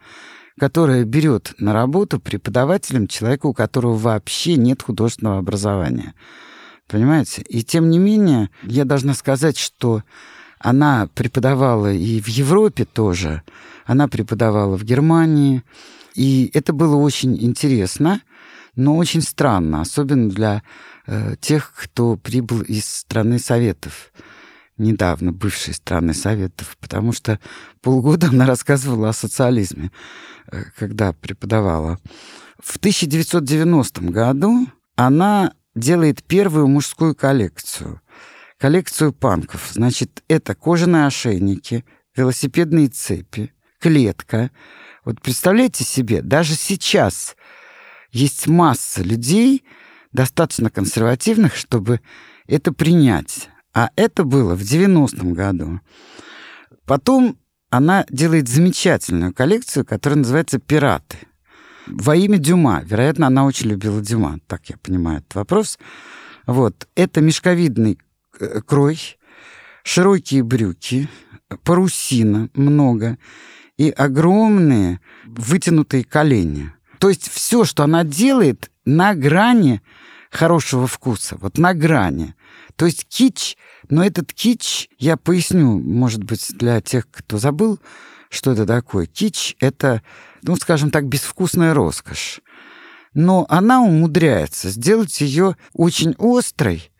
которое 0.59 1.03
берет 1.05 1.53
на 1.57 1.73
работу 1.73 2.19
преподавателем 2.19 3.07
человека, 3.07 3.47
у 3.47 3.53
которого 3.53 3.95
вообще 3.95 4.55
нет 4.55 4.83
художественного 4.83 5.39
образования. 5.39 6.13
Понимаете? 6.89 7.43
И 7.43 7.63
тем 7.63 7.89
не 7.89 7.99
менее, 7.99 8.49
я 8.63 8.83
должна 8.83 9.13
сказать, 9.13 9.57
что 9.57 10.03
она 10.59 11.07
преподавала 11.13 11.93
и 11.93 12.19
в 12.19 12.27
Европе 12.27 12.83
тоже, 12.83 13.43
она 13.85 14.07
преподавала 14.07 14.75
в 14.75 14.83
Германии, 14.83 15.63
и 16.15 16.49
это 16.53 16.73
было 16.73 16.95
очень 16.95 17.41
интересно, 17.41 18.21
но 18.75 18.97
очень 18.97 19.21
странно, 19.21 19.81
особенно 19.81 20.29
для 20.29 20.63
э, 21.05 21.35
тех, 21.39 21.73
кто 21.75 22.17
прибыл 22.17 22.61
из 22.61 22.85
страны 22.85 23.39
Советов 23.39 24.11
недавно 24.79 25.31
бывшей 25.31 25.73
страны 25.73 26.13
Советов, 26.13 26.77
потому 26.79 27.11
что 27.11 27.39
полгода 27.81 28.29
она 28.29 28.45
рассказывала 28.45 29.09
о 29.09 29.13
социализме, 29.13 29.91
э, 30.51 30.63
когда 30.77 31.13
преподавала. 31.13 31.99
В 32.63 32.77
1990 32.77 34.01
году 34.03 34.67
она 34.95 35.53
делает 35.79 36.23
первую 36.23 36.67
мужскую 36.67 37.15
коллекцию. 37.15 38.01
Коллекцию 38.57 39.13
панков. 39.13 39.69
Значит, 39.71 40.23
это 40.27 40.53
кожаные 40.53 41.05
ошейники, 41.05 41.85
велосипедные 42.15 42.89
цепи, 42.89 43.53
клетка. 43.79 44.51
Вот 45.05 45.21
представляете 45.21 45.83
себе, 45.83 46.21
даже 46.21 46.55
сейчас 46.55 47.35
есть 48.11 48.47
масса 48.47 49.01
людей, 49.01 49.63
достаточно 50.11 50.69
консервативных, 50.69 51.55
чтобы 51.55 52.01
это 52.47 52.73
принять. 52.73 53.49
А 53.73 53.89
это 53.95 54.23
было 54.23 54.55
в 54.55 54.61
90-м 54.61 55.33
году. 55.33 55.79
Потом 56.85 57.37
она 57.69 58.05
делает 58.09 58.49
замечательную 58.49 59.33
коллекцию, 59.33 59.85
которая 59.85 60.17
называется 60.17 60.59
«Пираты». 60.59 61.17
Во 61.89 62.15
имя 62.15 62.37
Дюма. 62.37 62.81
Вероятно, 62.85 63.27
она 63.27 63.45
очень 63.45 63.69
любила 63.69 64.01
Дюма, 64.01 64.39
так 64.47 64.69
я 64.69 64.77
понимаю 64.77 65.19
этот 65.19 65.35
вопрос. 65.35 65.79
Вот. 66.45 66.87
Это 66.95 67.21
мешковидный 67.21 67.99
э, 68.39 68.61
крой, 68.61 69.17
широкие 69.83 70.43
брюки, 70.43 71.09
парусина 71.63 72.49
много 72.53 73.17
и 73.77 73.89
огромные 73.89 74.99
вытянутые 75.25 76.03
колени. 76.03 76.71
То 76.99 77.09
есть 77.09 77.29
все, 77.29 77.65
что 77.65 77.83
она 77.83 78.03
делает, 78.03 78.69
на 78.85 79.15
грани 79.15 79.81
хорошего 80.31 80.85
вкуса, 80.87 81.37
вот 81.39 81.57
на 81.57 81.73
грани. 81.73 82.35
То 82.75 82.85
есть 82.85 83.07
кич, 83.07 83.57
но 83.89 84.03
этот 84.03 84.33
кич, 84.33 84.89
я 84.97 85.17
поясню, 85.17 85.79
может 85.79 86.23
быть, 86.23 86.47
для 86.57 86.81
тех, 86.81 87.09
кто 87.09 87.37
забыл, 87.37 87.79
что 88.29 88.51
это 88.51 88.65
такое. 88.65 89.05
Кич— 89.05 89.55
это, 89.59 90.01
ну, 90.43 90.55
скажем 90.55 90.91
так, 90.91 91.07
безвкусная 91.07 91.73
роскошь. 91.73 92.41
Но 93.13 93.45
она 93.49 93.81
умудряется 93.81 94.69
сделать 94.69 95.19
ее 95.19 95.57
очень 95.73 96.15
острой 96.19 96.91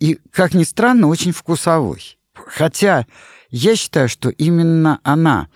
и, 0.00 0.18
как 0.30 0.54
ни 0.54 0.64
странно, 0.64 1.06
очень 1.06 1.32
вкусовой. 1.32 2.18
Хотя 2.34 3.06
я 3.50 3.76
считаю, 3.76 4.08
что 4.08 4.28
именно 4.28 5.00
она 5.04 5.48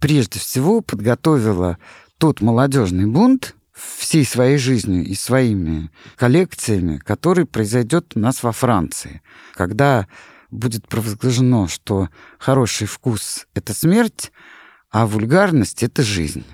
прежде 0.00 0.40
всего 0.40 0.80
подготовила 0.80 1.78
тот 2.18 2.40
молодежный 2.40 3.06
бунт 3.06 3.54
всей 3.72 4.24
своей 4.24 4.56
жизнью 4.56 5.04
и 5.04 5.14
своими 5.14 5.90
коллекциями, 6.16 6.98
который 6.98 7.44
произойдет 7.44 8.12
у 8.14 8.20
нас 8.20 8.42
во 8.42 8.52
Франции, 8.52 9.20
когда 9.54 10.06
будет 10.50 10.88
провозглашено, 10.88 11.68
что 11.68 12.08
хороший 12.38 12.86
вкус— 12.86 13.46
это 13.54 13.74
смерть, 13.74 14.32
а 14.94 15.06
вульгарность— 15.06 15.82
это 15.82 16.04
жизнь. 16.04 16.44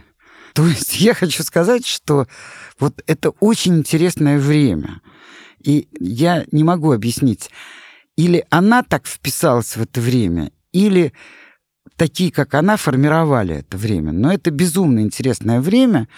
То 0.55 0.67
есть 0.67 0.99
я 0.99 1.13
хочу 1.13 1.43
сказать, 1.43 1.87
что 1.87 2.27
вот 2.79 3.03
это 3.07 3.31
очень 3.41 3.77
интересное 3.77 4.39
время. 4.39 5.03
И 5.63 5.89
я 6.01 6.47
не 6.51 6.65
могу 6.65 6.93
объяснить, 6.93 7.51
или 8.17 8.47
она 8.49 8.83
так 8.83 9.07
вписалась 9.07 9.77
в 9.77 9.83
это 9.83 10.01
время, 10.01 10.53
или 10.73 11.13
такие, 11.97 12.33
как 12.33 12.55
она, 12.55 12.79
формировали 12.79 13.57
это 13.57 13.77
время. 13.77 14.13
Но 14.13 14.33
это 14.33 14.51
безумно 14.51 15.01
интересное 15.01 15.61
время, 15.61 16.09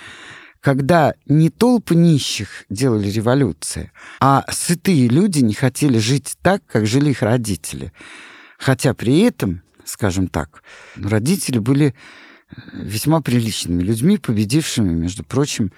когда 0.60 1.14
не 1.26 1.50
толпы 1.50 1.96
нищих 1.96 2.66
делали 2.70 3.10
революции, 3.10 3.90
а 4.20 4.44
сытые 4.48 5.08
люди 5.08 5.40
не 5.40 5.54
хотели 5.54 5.98
жить 5.98 6.36
так, 6.40 6.64
как 6.66 6.86
жили 6.86 7.10
их 7.10 7.22
родители. 7.22 7.92
Хотя 8.58 8.94
при 8.94 9.22
этом 9.22 9.62
скажем 9.84 10.28
так. 10.28 10.62
Родители 10.96 11.58
были 11.58 11.94
э, 12.50 12.54
весьма 12.74 13.20
приличными 13.20 13.82
людьми, 13.82 14.18
победившими, 14.18 14.92
между 14.92 15.24
прочим, 15.24 15.72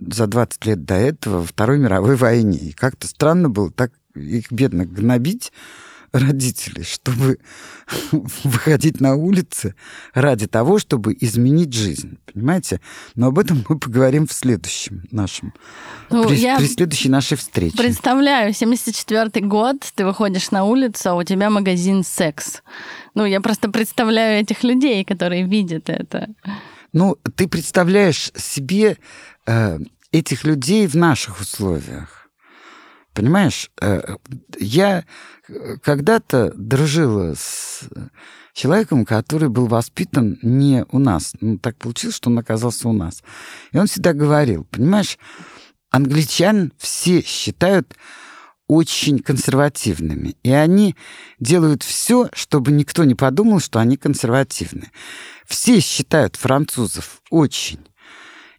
за 0.00 0.26
20 0.26 0.66
лет 0.66 0.84
до 0.84 0.94
этого 0.94 1.38
во 1.38 1.46
Второй 1.46 1.78
мировой 1.78 2.16
войне. 2.16 2.58
И 2.58 2.72
как-то 2.72 3.06
странно 3.06 3.48
было 3.48 3.70
так 3.70 3.92
их 4.14 4.50
бедно 4.50 4.84
гнобить 4.84 5.52
родителей, 6.12 6.84
чтобы 6.84 7.38
выходить 8.44 9.00
на 9.00 9.14
улицы 9.14 9.74
ради 10.12 10.46
того, 10.46 10.78
чтобы 10.78 11.16
изменить 11.20 11.72
жизнь. 11.72 12.18
Понимаете? 12.32 12.80
Но 13.14 13.28
об 13.28 13.38
этом 13.38 13.64
мы 13.68 13.78
поговорим 13.78 14.26
в 14.26 14.32
следующем 14.32 15.04
нашем, 15.10 15.54
ну, 16.10 16.26
при, 16.26 16.36
я 16.36 16.58
при 16.58 16.66
следующей 16.66 17.08
нашей 17.08 17.36
встрече. 17.36 17.76
Представляю, 17.76 18.52
74-й 18.52 19.42
год, 19.42 19.76
ты 19.94 20.04
выходишь 20.04 20.50
на 20.50 20.64
улицу, 20.64 21.10
а 21.10 21.14
у 21.14 21.22
тебя 21.22 21.50
магазин 21.50 22.04
«Секс». 22.04 22.62
Ну, 23.14 23.24
я 23.24 23.40
просто 23.40 23.70
представляю 23.70 24.40
этих 24.40 24.62
людей, 24.62 25.04
которые 25.04 25.44
видят 25.44 25.88
это. 25.88 26.28
Ну, 26.92 27.16
ты 27.36 27.48
представляешь 27.48 28.32
себе 28.36 28.96
э, 29.46 29.78
этих 30.12 30.44
людей 30.44 30.86
в 30.86 30.94
наших 30.96 31.40
условиях. 31.40 32.19
Понимаешь, 33.14 33.70
э, 33.80 34.16
я 34.58 35.04
когда-то 35.82 36.52
дружила 36.54 37.34
с 37.34 37.88
человеком, 38.54 39.04
который 39.04 39.48
был 39.48 39.66
воспитан 39.66 40.38
не 40.42 40.84
у 40.90 40.98
нас. 40.98 41.34
Ну, 41.40 41.58
так 41.58 41.76
получилось, 41.76 42.16
что 42.16 42.30
он 42.30 42.38
оказался 42.38 42.88
у 42.88 42.92
нас. 42.92 43.22
И 43.72 43.78
он 43.78 43.86
всегда 43.86 44.12
говорил, 44.12 44.64
понимаешь, 44.64 45.18
англичан 45.90 46.72
все 46.78 47.22
считают 47.22 47.96
очень 48.66 49.18
консервативными. 49.18 50.36
И 50.44 50.52
они 50.52 50.94
делают 51.40 51.82
все, 51.82 52.28
чтобы 52.32 52.70
никто 52.70 53.02
не 53.02 53.16
подумал, 53.16 53.58
что 53.58 53.80
они 53.80 53.96
консервативны. 53.96 54.92
Все 55.44 55.80
считают 55.80 56.36
французов 56.36 57.20
очень 57.30 57.80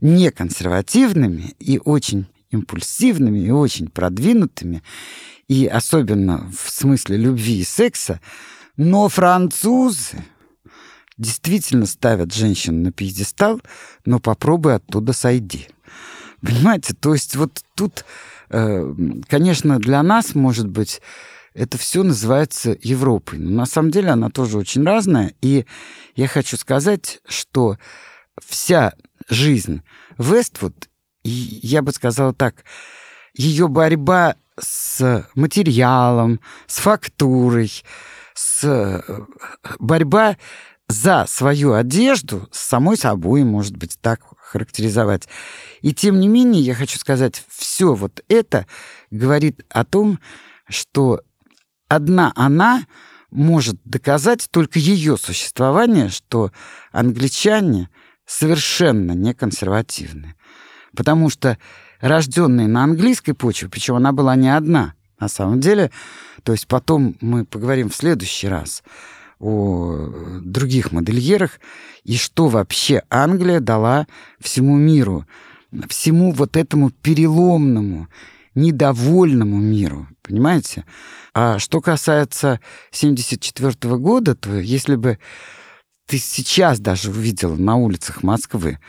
неконсервативными 0.02 1.56
и 1.60 1.80
очень 1.84 2.28
импульсивными 2.52 3.40
и 3.40 3.52
очень 3.52 3.88
продвинутыми, 3.88 4.84
и 5.48 5.66
особенно 5.66 6.50
в 6.56 6.70
смысле 6.70 7.18
любви 7.18 7.60
и 7.60 7.64
секса, 7.64 8.20
но 8.78 9.10
французы 9.10 10.24
действительно 11.18 11.86
ставят 11.86 12.34
женщин 12.34 12.84
на 12.84 12.92
пьедестал, 12.92 13.62
но 14.06 14.20
попробуй 14.20 14.76
оттуда 14.76 15.14
сойди. 15.14 15.68
Понимаете, 16.42 16.94
то 16.94 17.14
есть 17.14 17.36
вот 17.36 17.62
тут, 17.76 18.06
э, 18.50 18.94
конечно, 19.28 19.80
для 19.80 20.02
нас, 20.02 20.34
может 20.34 20.68
быть, 20.68 21.02
это 21.54 21.78
все 21.78 22.04
называется 22.04 22.78
Европой. 22.82 23.38
Но 23.38 23.52
на 23.52 23.66
самом 23.66 23.92
деле 23.92 24.10
она 24.10 24.30
тоже 24.30 24.58
очень 24.58 24.84
разная. 24.84 25.34
И 25.42 25.66
я 26.16 26.28
хочу 26.28 26.58
сказать, 26.58 27.20
что 27.28 27.78
вся 28.44 28.94
жизнь 29.30 29.82
Вествуд 30.18 30.90
и 31.24 31.60
я 31.64 31.82
бы 31.82 31.92
сказала 31.92 32.34
так, 32.34 32.64
ее 33.34 33.68
борьба 33.68 34.36
с 34.60 35.28
материалом, 35.36 36.40
с 36.68 36.80
фактурой, 36.80 37.72
с 38.34 38.64
э, 38.64 39.02
борьба 39.80 40.38
за 40.88 41.26
свою 41.28 41.74
одежду 41.74 42.50
с 42.52 42.60
самой 42.60 42.98
собой, 42.98 43.44
может 43.44 43.78
быть, 43.78 43.98
так 44.02 44.22
характеризовать. 44.38 45.28
И 45.82 45.94
тем 45.94 46.20
не 46.20 46.28
менее, 46.28 46.62
я 46.62 46.76
хочу 46.76 47.00
сказать, 47.00 47.44
все 47.50 47.94
вот 47.94 48.22
это 48.28 48.68
говорит 49.10 49.66
о 49.70 49.86
том, 49.86 50.20
что 50.68 51.22
одна 51.88 52.34
она 52.36 52.86
может 53.30 53.82
доказать 53.86 54.48
только 54.52 54.80
ее 54.80 55.18
существование, 55.18 56.10
что 56.10 56.52
англичане 56.92 57.90
совершенно 58.26 59.14
не 59.14 59.34
консервативны. 59.34 60.36
Потому 60.96 61.30
что 61.30 61.58
рожденные 62.00 62.68
на 62.68 62.84
английской 62.84 63.34
почве, 63.34 63.70
причем 63.70 63.96
она 63.96 64.12
была 64.12 64.36
не 64.36 64.56
одна, 64.56 64.94
на 65.20 65.28
самом 65.28 65.60
деле, 65.60 65.92
то 66.44 66.52
есть 66.52 66.68
потом 66.68 67.16
мы 67.22 67.46
поговорим 67.46 67.90
в 67.90 67.96
следующий 67.96 68.48
раз 68.48 68.84
о 69.40 70.10
других 70.42 70.92
модельерах 70.92 71.60
и 72.04 72.16
что 72.16 72.48
вообще 72.48 73.04
Англия 73.10 73.60
дала 73.60 74.08
всему 74.40 74.76
миру, 74.76 75.26
всему 75.88 76.32
вот 76.32 76.58
этому 76.58 76.90
переломному, 76.90 78.08
недовольному 78.56 79.58
миру, 79.58 80.08
понимаете? 80.22 80.86
А 81.34 81.60
что 81.60 81.82
касается 81.82 82.60
74 82.92 83.96
года, 83.98 84.36
то 84.36 84.58
если 84.60 84.96
бы 84.96 85.20
ты 86.08 86.18
сейчас 86.18 86.80
даже 86.80 87.10
увидела 87.10 87.56
на 87.56 87.76
улицах 87.78 88.24
Москвы 88.24 88.80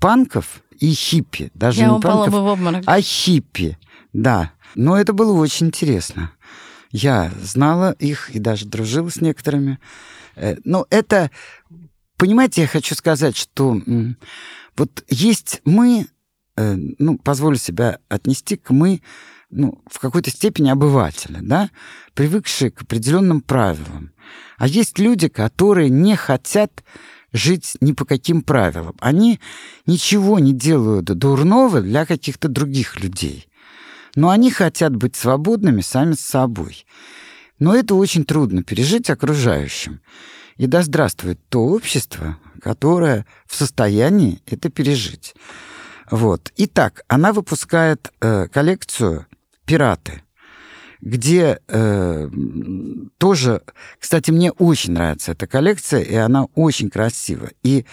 панков 0.00 0.61
и 0.82 0.94
хиппи. 0.94 1.52
Даже 1.54 1.80
Я 1.80 1.86
не 1.86 1.92
упала 1.92 2.24
панков, 2.24 2.32
бы 2.32 2.40
в 2.42 2.46
обморок. 2.46 2.82
а 2.86 3.00
хиппи. 3.00 3.78
Да. 4.12 4.50
Но 4.74 4.98
это 4.98 5.12
было 5.12 5.32
очень 5.32 5.68
интересно. 5.68 6.32
Я 6.90 7.30
знала 7.40 7.92
их 8.00 8.30
и 8.30 8.40
даже 8.40 8.66
дружила 8.66 9.08
с 9.08 9.20
некоторыми. 9.20 9.78
Э, 10.34 10.56
но 10.64 10.86
это, 10.90 11.30
понимаете, 12.16 12.62
я 12.62 12.66
хочу 12.66 12.96
сказать, 12.96 13.36
что 13.36 13.80
вот 14.76 15.04
есть 15.08 15.60
мы, 15.64 16.08
э, 16.56 16.74
ну, 16.98 17.16
позволю 17.16 17.58
себя 17.58 18.00
отнести 18.08 18.56
к 18.56 18.70
мы, 18.70 19.02
ну, 19.50 19.80
в 19.88 20.00
какой-то 20.00 20.30
степени 20.30 20.68
обыватели, 20.68 21.38
да, 21.40 21.70
привыкшие 22.14 22.72
к 22.72 22.82
определенным 22.82 23.40
правилам. 23.40 24.10
А 24.58 24.66
есть 24.66 24.98
люди, 24.98 25.28
которые 25.28 25.90
не 25.90 26.16
хотят 26.16 26.82
жить 27.32 27.76
ни 27.80 27.92
по 27.92 28.04
каким 28.04 28.42
правилам. 28.42 28.94
Они 29.00 29.40
ничего 29.86 30.38
не 30.38 30.52
делают 30.52 31.06
дурного 31.06 31.80
для 31.80 32.06
каких-то 32.06 32.48
других 32.48 33.00
людей. 33.00 33.48
Но 34.14 34.30
они 34.30 34.50
хотят 34.50 34.94
быть 34.94 35.16
свободными 35.16 35.80
сами 35.80 36.12
с 36.12 36.20
собой. 36.20 36.84
Но 37.58 37.74
это 37.74 37.94
очень 37.94 38.24
трудно 38.24 38.62
пережить 38.62 39.08
окружающим. 39.08 40.00
И 40.56 40.66
да 40.66 40.82
здравствует 40.82 41.40
то 41.48 41.64
общество, 41.64 42.36
которое 42.60 43.26
в 43.46 43.54
состоянии 43.54 44.42
это 44.46 44.68
пережить. 44.68 45.34
Вот. 46.10 46.52
Итак, 46.56 47.04
она 47.08 47.32
выпускает 47.32 48.12
э, 48.20 48.48
коллекцию 48.48 49.26
«Пираты» 49.64 50.22
где 51.02 51.58
э, 51.66 52.30
тоже, 53.18 53.60
кстати, 53.98 54.30
мне 54.30 54.52
очень 54.52 54.92
нравится 54.92 55.32
эта 55.32 55.48
коллекция, 55.48 56.00
и 56.00 56.14
она 56.14 56.44
очень 56.54 56.90
красива. 56.90 57.50
И 57.64 57.84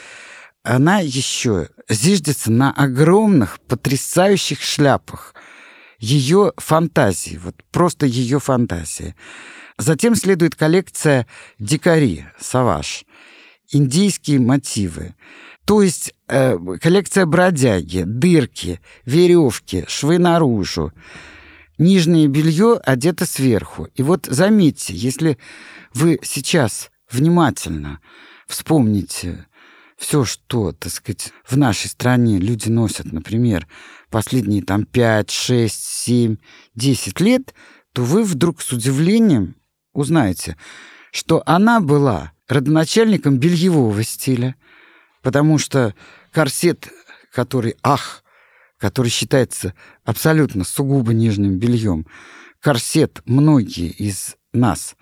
она 0.64 1.00
еще 1.00 1.70
зиждется 1.90 2.52
на 2.52 2.72
огромных, 2.72 3.60
потрясающих 3.62 4.62
шляпах. 4.62 5.34
Ее 5.98 6.54
фантазии, 6.58 7.40
вот 7.44 7.56
просто 7.72 8.06
ее 8.06 8.40
фантазии. 8.40 9.16
Затем 9.78 10.16
следует 10.16 10.56
коллекция 10.56 11.26
«Дикари», 11.58 12.26
«Саваж», 12.40 13.06
индийские 13.72 14.40
мотивы. 14.40 15.16
То 15.66 15.82
есть 15.82 16.14
э, 16.28 16.58
коллекция 16.80 17.26
бродяги, 17.26 18.04
дырки, 18.06 18.80
веревки, 19.06 19.86
швы 19.88 20.20
наружу, 20.20 20.94
нижнее 21.80 22.28
белье 22.28 22.80
одето 22.84 23.26
сверху. 23.26 23.88
И 23.96 24.04
вот 24.04 24.28
заметьте, 24.30 24.94
если 24.94 25.38
вы 25.94 26.20
сейчас 26.22 26.92
внимательно 27.10 28.00
вспомните 28.48 29.48
все, 29.98 30.24
что, 30.24 30.72
так 30.72 30.92
сказать, 30.92 31.34
в 31.46 31.58
нашей 31.58 31.88
стране 31.88 32.38
люди 32.38 32.70
носят, 32.70 33.12
например, 33.12 33.68
последние 34.10 34.64
там 34.64 34.86
5, 34.86 35.30
6, 35.30 35.74
7, 35.74 36.38
10 36.76 37.20
лет, 37.20 37.54
то 37.94 38.04
вы 38.04 38.24
вдруг 38.24 38.62
с 38.62 38.72
удивлением 38.72 39.56
узнаете, 39.94 40.56
что 41.12 41.44
она 41.46 41.82
была 41.82 42.32
родоначальником 42.48 43.38
бельевого 43.38 44.04
стиля, 44.04 44.56
потому 45.22 45.58
что 45.58 45.94
корсет, 46.32 46.90
который, 47.34 47.76
ах, 47.84 48.24
который 48.80 49.10
считается 49.10 49.76
абсолютно 50.04 50.64
сугубо 50.64 51.14
нижним 51.14 51.60
бельем, 51.60 52.08
корсет 52.60 53.22
многие 53.26 53.90
из 53.90 54.36
нас 54.54 54.96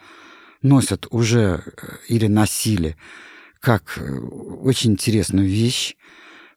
носят 0.61 1.07
уже 1.11 1.63
э, 1.65 1.87
или 2.09 2.27
носили 2.27 2.97
как 3.59 3.97
э, 3.97 4.17
очень 4.19 4.91
интересную 4.91 5.47
вещь, 5.47 5.95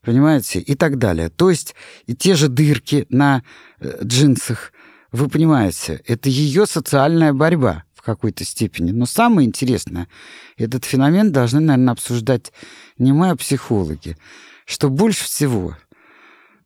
понимаете, 0.02 0.61
и 0.61 0.74
так 0.74 0.98
далее. 0.98 1.28
То 1.28 1.50
есть 1.50 1.74
и 2.06 2.14
те 2.14 2.35
же 2.35 2.48
дырки 2.48 3.06
на 3.11 3.42
э, 3.78 3.98
джинсах, 4.02 4.72
вы 5.12 5.28
понимаете, 5.28 6.02
это 6.06 6.28
ее 6.28 6.66
социальная 6.66 7.33
борьба 7.33 7.85
в 7.94 8.02
какой-то 8.02 8.44
степени. 8.44 8.92
Но 8.92 9.04
самое 9.04 9.46
интересное, 9.46 10.09
этот 10.56 10.85
феномен 10.87 11.33
должны, 11.33 11.61
наверное, 11.61 11.92
обсуждать 11.92 12.52
не 12.96 13.12
мы, 13.12 13.30
а 13.30 13.37
психологи, 13.37 14.16
что 14.64 14.88
больше 14.88 15.24
всего 15.24 15.76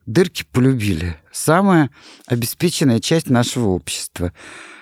дырки 0.05 0.45
полюбили. 0.51 1.17
Самая 1.31 1.89
обеспеченная 2.27 2.99
часть 2.99 3.29
нашего 3.29 3.69
общества. 3.69 4.33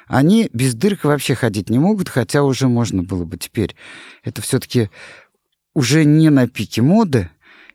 Они 0.07 0.49
без 0.53 0.73
дырок 0.73 1.05
вообще 1.05 1.35
ходить 1.35 1.69
не 1.69 1.79
могут, 1.79 2.09
хотя 2.09 2.43
уже 2.43 2.67
можно 2.67 3.03
было 3.03 3.25
бы 3.25 3.37
теперь. 3.37 3.75
Это 4.23 4.41
все-таки 4.41 4.89
уже 5.73 6.05
не 6.05 6.29
на 6.29 6.47
пике 6.47 6.81
моды, 6.81 7.29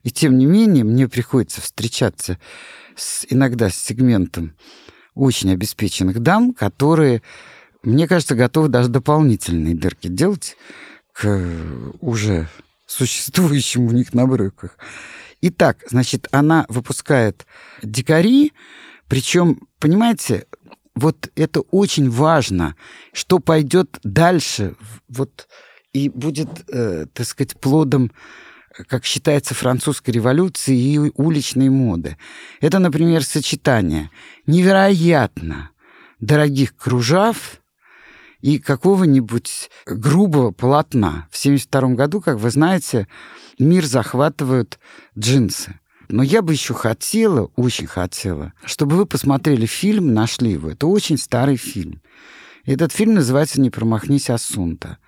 и 0.05 0.11
тем 0.11 0.39
не 0.39 0.47
менее 0.47 0.85
мне 0.85 1.09
приходится 1.09 1.61
встречаться 1.61 2.39
с, 2.97 3.27
иногда 3.29 3.71
с 3.71 3.77
сегментом 3.77 4.55
очень 5.15 5.53
обеспеченных 5.53 6.21
дам, 6.21 6.53
которые 6.53 7.23
мне 7.83 8.09
кажется, 8.09 8.35
готовы 8.35 8.69
даже 8.69 8.89
дополнительные 8.89 9.75
дырки 9.75 10.09
делать 10.09 10.57
к 11.13 11.41
уже 12.01 12.49
существующим 12.87 13.87
у 13.87 13.93
них 13.93 14.15
на 14.15 14.27
брюках. 14.27 14.77
Итак, 15.41 15.85
значит, 15.89 16.29
она 16.33 16.67
выпускает 16.69 17.47
дикари, 17.83 18.53
причем, 19.07 19.69
понимаете, 19.79 20.47
вот 20.95 21.31
это 21.37 21.61
очень 21.61 22.11
важно, 22.11 22.75
что 23.13 23.39
пойдет 23.39 23.99
дальше, 24.03 24.75
вот 25.09 25.49
и 25.93 26.09
будет, 26.09 26.49
э, 26.69 27.07
так 27.13 27.27
сказать, 27.27 27.59
плодом, 27.59 28.11
как 28.89 29.05
считается, 29.05 29.55
французской 29.55 30.11
революции 30.11 30.77
и 30.77 30.99
уличной 31.15 31.69
моды. 31.69 32.17
Это, 32.61 32.79
например, 32.79 33.25
сочетание 33.25 34.11
невероятно 34.47 35.71
дорогих 36.21 36.77
кружав 36.77 37.61
и 38.41 38.59
какого-нибудь 38.59 39.71
грубого 39.87 40.51
полотна. 40.51 41.29
В 41.31 41.39
1972 41.39 41.95
году, 41.95 42.21
как 42.21 42.39
вы 42.39 42.51
знаете, 42.51 43.09
мир 43.59 43.85
захватывают 43.85 44.79
джинсы. 45.19 45.79
Но 46.09 46.23
я 46.23 46.41
бы 46.41 46.53
еще 46.53 46.73
хотела, 46.73 47.51
очень 47.57 47.87
хотела, 47.87 48.55
чтобы 48.65 48.97
вы 48.97 49.05
посмотрели 49.05 49.67
фильм, 49.67 50.15
нашли 50.15 50.53
его. 50.53 50.71
Это 50.71 50.87
очень 50.87 51.19
старый 51.19 51.57
фильм. 51.57 52.01
Этот 52.65 52.93
фильм 52.93 53.15
называется 53.15 53.61
«Не 53.61 53.71
промахнись, 53.71 54.31
Асунта». 54.31 54.99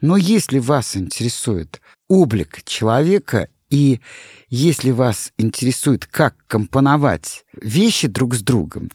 Но 0.00 0.16
если 0.16 0.58
вас 0.58 0.96
интересует 0.96 1.80
облик 2.08 2.62
человека 2.64 3.48
и 3.70 4.00
если 4.48 4.90
вас 4.90 5.32
интересует, 5.38 6.06
как 6.06 6.36
компоновать 6.46 7.44
вещи 7.54 8.08
друг 8.08 8.34
с 8.34 8.42
другом 8.42 8.90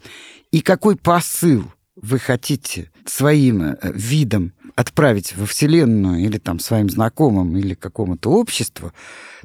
и 0.51 0.61
какой 0.61 0.95
посыл 0.95 1.71
вы 2.01 2.19
хотите 2.19 2.91
своим 3.05 3.63
э, 3.63 3.77
видом 3.93 4.53
отправить 4.75 5.35
во 5.35 5.45
Вселенную 5.45 6.19
или 6.19 6.37
там 6.37 6.59
своим 6.59 6.89
знакомым 6.89 7.57
или 7.57 7.73
какому-то 7.73 8.31
обществу, 8.31 8.91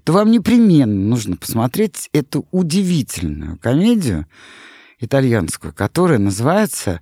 то 0.05 0.13
вам 0.13 0.31
непременно 0.31 1.09
нужно 1.09 1.37
посмотреть 1.37 2.11
эту 2.13 2.47
удивительную 2.51 3.59
комедию 3.59 4.27
итальянскую, 5.01 5.73
которая 5.73 6.19
называется 6.19 7.01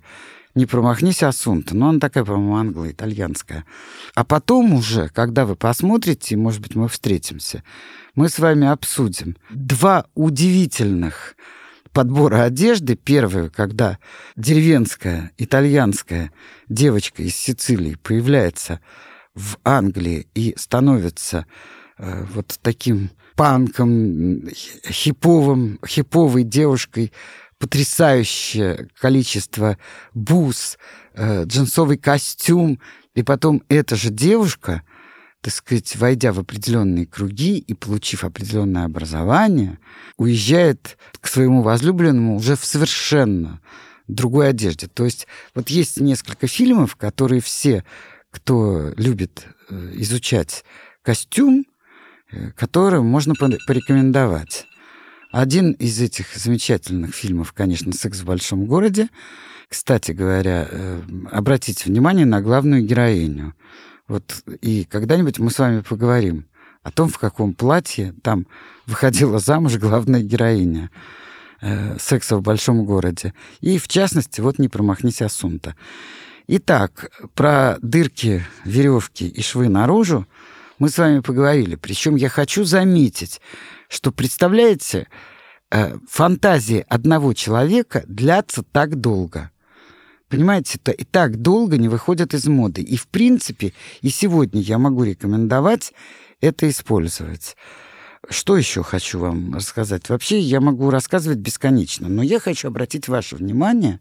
«Не 0.55 0.65
промахнись, 0.65 1.23
Асунта». 1.23 1.75
Но 1.75 1.89
она 1.89 1.99
такая, 1.99 2.23
по-моему, 2.23 2.55
англо-итальянская. 2.55 3.65
А 4.15 4.23
потом 4.23 4.73
уже, 4.73 5.09
когда 5.09 5.45
вы 5.45 5.55
посмотрите, 5.55 6.37
может 6.37 6.61
быть, 6.61 6.75
мы 6.75 6.87
встретимся, 6.87 7.63
мы 8.15 8.29
с 8.29 8.39
вами 8.39 8.67
обсудим 8.67 9.35
два 9.49 10.05
удивительных 10.13 11.35
подбора 11.93 12.43
одежды. 12.43 12.95
Первое, 12.95 13.49
когда 13.49 13.99
деревенская 14.35 15.31
итальянская 15.37 16.31
девочка 16.69 17.23
из 17.23 17.35
Сицилии 17.35 17.95
появляется 17.95 18.79
в 19.35 19.57
Англии 19.63 20.27
и 20.33 20.53
становится 20.57 21.45
э, 21.97 22.25
вот 22.33 22.59
таким 22.61 23.11
панком, 23.35 24.47
хиповым, 24.89 25.79
хиповой 25.85 26.43
девушкой, 26.43 27.11
потрясающее 27.59 28.89
количество 28.99 29.77
бус, 30.13 30.77
э, 31.13 31.43
джинсовый 31.45 31.97
костюм, 31.97 32.79
и 33.13 33.23
потом 33.23 33.63
эта 33.69 33.95
же 33.95 34.09
девушка 34.09 34.83
так 35.41 35.53
сказать, 35.53 35.95
войдя 35.95 36.31
в 36.31 36.39
определенные 36.39 37.07
круги 37.07 37.57
и 37.57 37.73
получив 37.73 38.23
определенное 38.23 38.85
образование, 38.85 39.79
уезжает 40.17 40.97
к 41.19 41.27
своему 41.27 41.63
возлюбленному 41.63 42.35
уже 42.35 42.55
в 42.55 42.63
совершенно 42.63 43.59
другой 44.07 44.49
одежде. 44.49 44.87
То 44.87 45.03
есть 45.03 45.25
вот 45.55 45.69
есть 45.69 45.99
несколько 45.99 46.45
фильмов, 46.45 46.95
которые 46.95 47.41
все, 47.41 47.83
кто 48.29 48.93
любит 48.97 49.47
э, 49.69 49.93
изучать 49.95 50.63
костюм, 51.01 51.65
э, 52.31 52.51
который 52.51 53.01
можно 53.01 53.33
порекомендовать. 53.33 54.67
Один 55.31 55.71
из 55.71 55.99
этих 55.99 56.35
замечательных 56.35 57.15
фильмов, 57.15 57.53
конечно, 57.53 57.93
«Секс 57.93 58.19
в 58.19 58.25
большом 58.25 58.65
городе». 58.65 59.09
Кстати 59.69 60.11
говоря, 60.11 60.67
э, 60.69 61.01
обратите 61.31 61.89
внимание 61.89 62.27
на 62.27 62.41
главную 62.41 62.85
героиню– 62.85 63.55
вот 64.11 64.43
и 64.61 64.83
когда-нибудь 64.83 65.39
мы 65.39 65.49
с 65.51 65.57
вами 65.57 65.79
поговорим 65.79 66.45
о 66.83 66.91
том, 66.91 67.07
в 67.07 67.17
каком 67.17 67.53
платье 67.53 68.13
там 68.21 68.45
выходила 68.85 69.39
замуж 69.39 69.77
главная 69.77 70.21
героиня 70.21 70.91
э, 71.61 71.97
секса 71.97 72.35
в 72.35 72.41
большом 72.41 72.83
городе. 72.83 73.33
И, 73.61 73.77
в 73.77 73.87
частности, 73.87 74.41
вот 74.41 74.59
не 74.59 74.67
промахнись 74.67 75.21
Асунта. 75.21 75.77
Итак, 76.47 77.09
про 77.35 77.77
дырки, 77.81 78.45
веревки 78.65 79.29
и 79.29 79.41
швы 79.41 79.69
наружу 79.69 80.27
мы 80.77 80.89
с 80.89 80.97
вами 80.97 81.21
поговорили. 81.21 81.75
Причем 81.75 82.17
я 82.17 82.27
хочу 82.27 82.65
заметить, 82.65 83.39
что, 83.87 84.11
представляете, 84.11 85.07
э, 85.71 85.95
фантазии 86.09 86.85
одного 86.89 87.33
человека 87.33 88.03
длятся 88.07 88.63
так 88.63 88.99
долго. 88.99 89.50
Понимаете, 90.31 90.79
это 90.81 90.93
и 90.93 91.03
так 91.03 91.41
долго 91.41 91.77
не 91.77 91.89
выходят 91.89 92.33
из 92.33 92.47
моды. 92.47 92.81
И, 92.81 92.95
в 92.95 93.07
принципе, 93.07 93.73
и 94.01 94.09
сегодня 94.09 94.61
я 94.61 94.77
могу 94.77 95.03
рекомендовать 95.03 95.91
это 96.39 96.69
использовать. 96.69 97.57
Что 98.29 98.55
еще 98.55 98.81
хочу 98.81 99.19
вам 99.19 99.53
рассказать? 99.53 100.07
Вообще 100.07 100.39
я 100.39 100.61
могу 100.61 100.89
рассказывать 100.89 101.39
бесконечно, 101.39 102.07
но 102.07 102.23
я 102.23 102.39
хочу 102.39 102.69
обратить 102.69 103.09
ваше 103.09 103.35
внимание. 103.35 103.99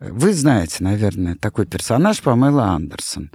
Вы 0.00 0.32
знаете, 0.32 0.76
наверное, 0.80 1.36
такой 1.36 1.66
персонаж 1.66 2.22
Памела 2.22 2.70
Андерсон, 2.70 3.30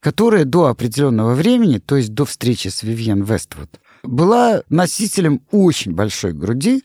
которая 0.00 0.44
до 0.44 0.66
определенного 0.66 1.32
времени, 1.32 1.78
то 1.78 1.96
есть 1.96 2.12
до 2.12 2.26
встречи 2.26 2.68
с 2.68 2.82
Вивьен 2.82 3.22
Вествуд, 3.22 3.70
была 4.02 4.62
носителем 4.68 5.40
очень 5.50 5.94
большой 5.94 6.34
груди. 6.34 6.84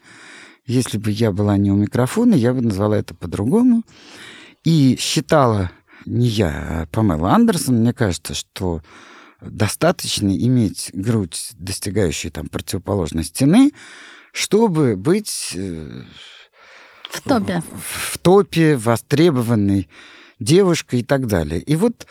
Если 0.66 0.98
бы 0.98 1.12
я 1.12 1.34
была 1.34 1.58
не 1.58 1.72
у 1.72 1.76
микрофона, 1.76 2.36
я 2.36 2.54
бы 2.54 2.62
назвала 2.62 2.98
это 2.98 3.14
по-другому. 3.14 3.84
И 4.66 4.98
считала 5.00 5.72
не 6.06 6.28
я, 6.28 6.50
а 6.50 6.86
Памела 6.88 7.34
Андерсон, 7.34 7.78
мне 7.78 7.94
кажется, 7.94 8.34
что 8.34 8.82
достаточно 9.40 10.36
иметь 10.36 10.90
грудь, 10.94 11.52
достигающую 11.54 12.32
там 12.32 12.48
противоположной 12.48 13.24
стены, 13.24 13.72
чтобы 14.34 14.96
быть 14.96 15.52
э, 15.56 16.02
в 17.10 17.22
топе, 17.22 17.62
в, 17.62 18.14
в 18.14 18.18
топе 18.18 18.76
востребованной 18.76 19.88
девушкой 20.40 21.02
и 21.02 21.04
так 21.04 21.28
далее. 21.28 21.62
И 21.62 21.76
вот 21.76 22.08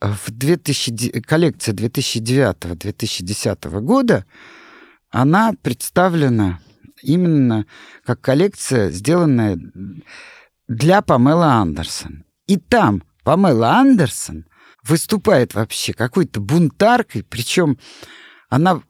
в 0.00 0.30
2000, 0.30 1.20
коллекция 1.20 1.74
2009-2010 1.74 3.80
года 3.80 4.24
она 5.10 5.52
представлена 5.62 6.60
именно 7.02 7.66
как 8.04 8.20
коллекция, 8.20 8.90
сделанная 8.90 9.58
для 10.68 11.02
Памелы 11.02 11.46
Андерсон. 11.46 12.24
И 12.46 12.56
там 12.56 13.02
Памела 13.24 13.72
Андерсон 13.72 14.46
выступает 14.84 15.54
вообще 15.54 15.92
какой-то 15.92 16.40
бунтаркой, 16.40 17.22
причем 17.22 17.78
она 18.48 18.82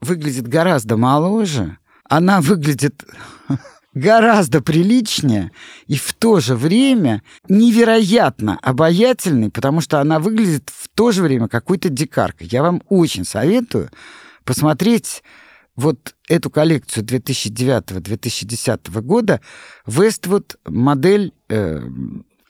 выглядит 0.00 0.48
гораздо 0.48 0.96
моложе, 0.96 1.78
она 2.08 2.40
выглядит 2.40 3.04
гораздо 3.94 4.60
приличнее 4.60 5.52
и 5.86 5.96
в 5.96 6.12
то 6.12 6.40
же 6.40 6.54
время 6.54 7.22
невероятно 7.48 8.58
обаятельной, 8.60 9.50
потому 9.50 9.80
что 9.80 10.00
она 10.00 10.18
выглядит 10.18 10.70
в 10.74 10.88
то 10.88 11.12
же 11.12 11.22
время 11.22 11.48
какой-то 11.48 11.88
дикаркой. 11.88 12.48
Я 12.50 12.62
вам 12.62 12.82
очень 12.88 13.24
советую 13.24 13.90
посмотреть 14.44 15.22
вот 15.76 16.14
эту 16.28 16.50
коллекцию 16.50 17.04
2009-2010 17.04 19.00
года 19.02 19.40
Вествуд 19.86 20.56
модель 20.66 21.32
э, 21.48 21.80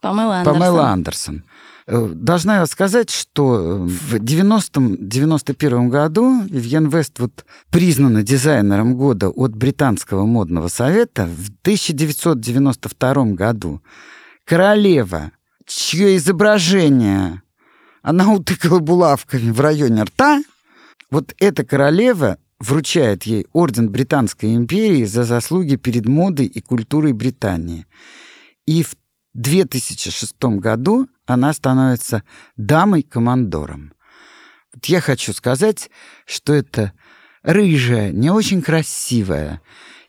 Памела 0.01 0.37
Андерсон. 0.39 0.61
Памела 0.61 0.89
Андерсон. 0.91 1.45
Э, 1.89 2.09
должна 2.15 2.59
я 2.59 2.67
сказать, 2.67 3.11
что 3.11 3.79
в 3.85 4.15
90-91 4.15 5.89
году 5.89 6.43
Вивьен 6.43 6.89
Вествуд 6.89 7.45
признана 7.71 8.23
дизайнером 8.23 8.97
года 8.97 9.29
от 9.29 9.55
Британского 9.57 10.25
модного 10.27 10.69
совета. 10.69 11.27
В 11.27 11.51
1992 11.63 13.25
году 13.33 13.83
королева, 14.45 15.33
чье 15.67 16.17
изображение 16.17 17.43
она 18.03 18.33
утыкала 18.33 18.79
булавками 18.79 19.51
в 19.51 19.61
районе 19.61 20.05
рта, 20.05 20.41
вот 21.11 21.35
эта 21.41 21.65
королева 21.65 22.39
вручает 22.59 23.25
ей 23.25 23.47
орден 23.53 23.91
Британской 23.91 24.55
империи 24.55 25.05
за 25.05 25.25
заслуги 25.25 25.77
перед 25.77 26.07
модой 26.07 26.47
и 26.47 26.61
культурой 26.61 27.13
Британии. 27.13 27.87
И 28.67 28.83
в 28.83 28.97
2006 29.35 30.35
году 30.59 31.09
она 31.27 31.53
становится 31.53 32.23
дамой-командором. 32.57 33.93
Вот 34.75 34.87
я 34.87 35.01
хочу 35.01 35.33
сказать, 35.33 35.91
что 36.25 36.55
это 36.55 36.93
рыжая, 37.43 38.13
не 38.13 38.31
очень 38.31 38.63
красивая 38.63 39.61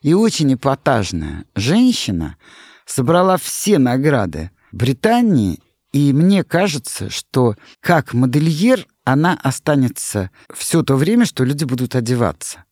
и 0.01 0.13
очень 0.13 0.53
эпатажная 0.53 1.45
женщина 1.55 2.37
собрала 2.85 3.37
все 3.37 3.77
награды 3.77 4.51
Британии 4.71 5.59
И 5.91 6.13
мне 6.13 6.43
кажется, 6.43 7.09
что 7.09 7.55
как 7.79 8.13
модельер 8.13 8.85
она 9.07 9.39
останется 9.41 10.31
все 10.53 10.83
то 10.83 10.95
время, 10.97 11.25
что 11.25 11.45
люди 11.45 11.63
будут 11.63 11.95
одеваться. 11.95 12.65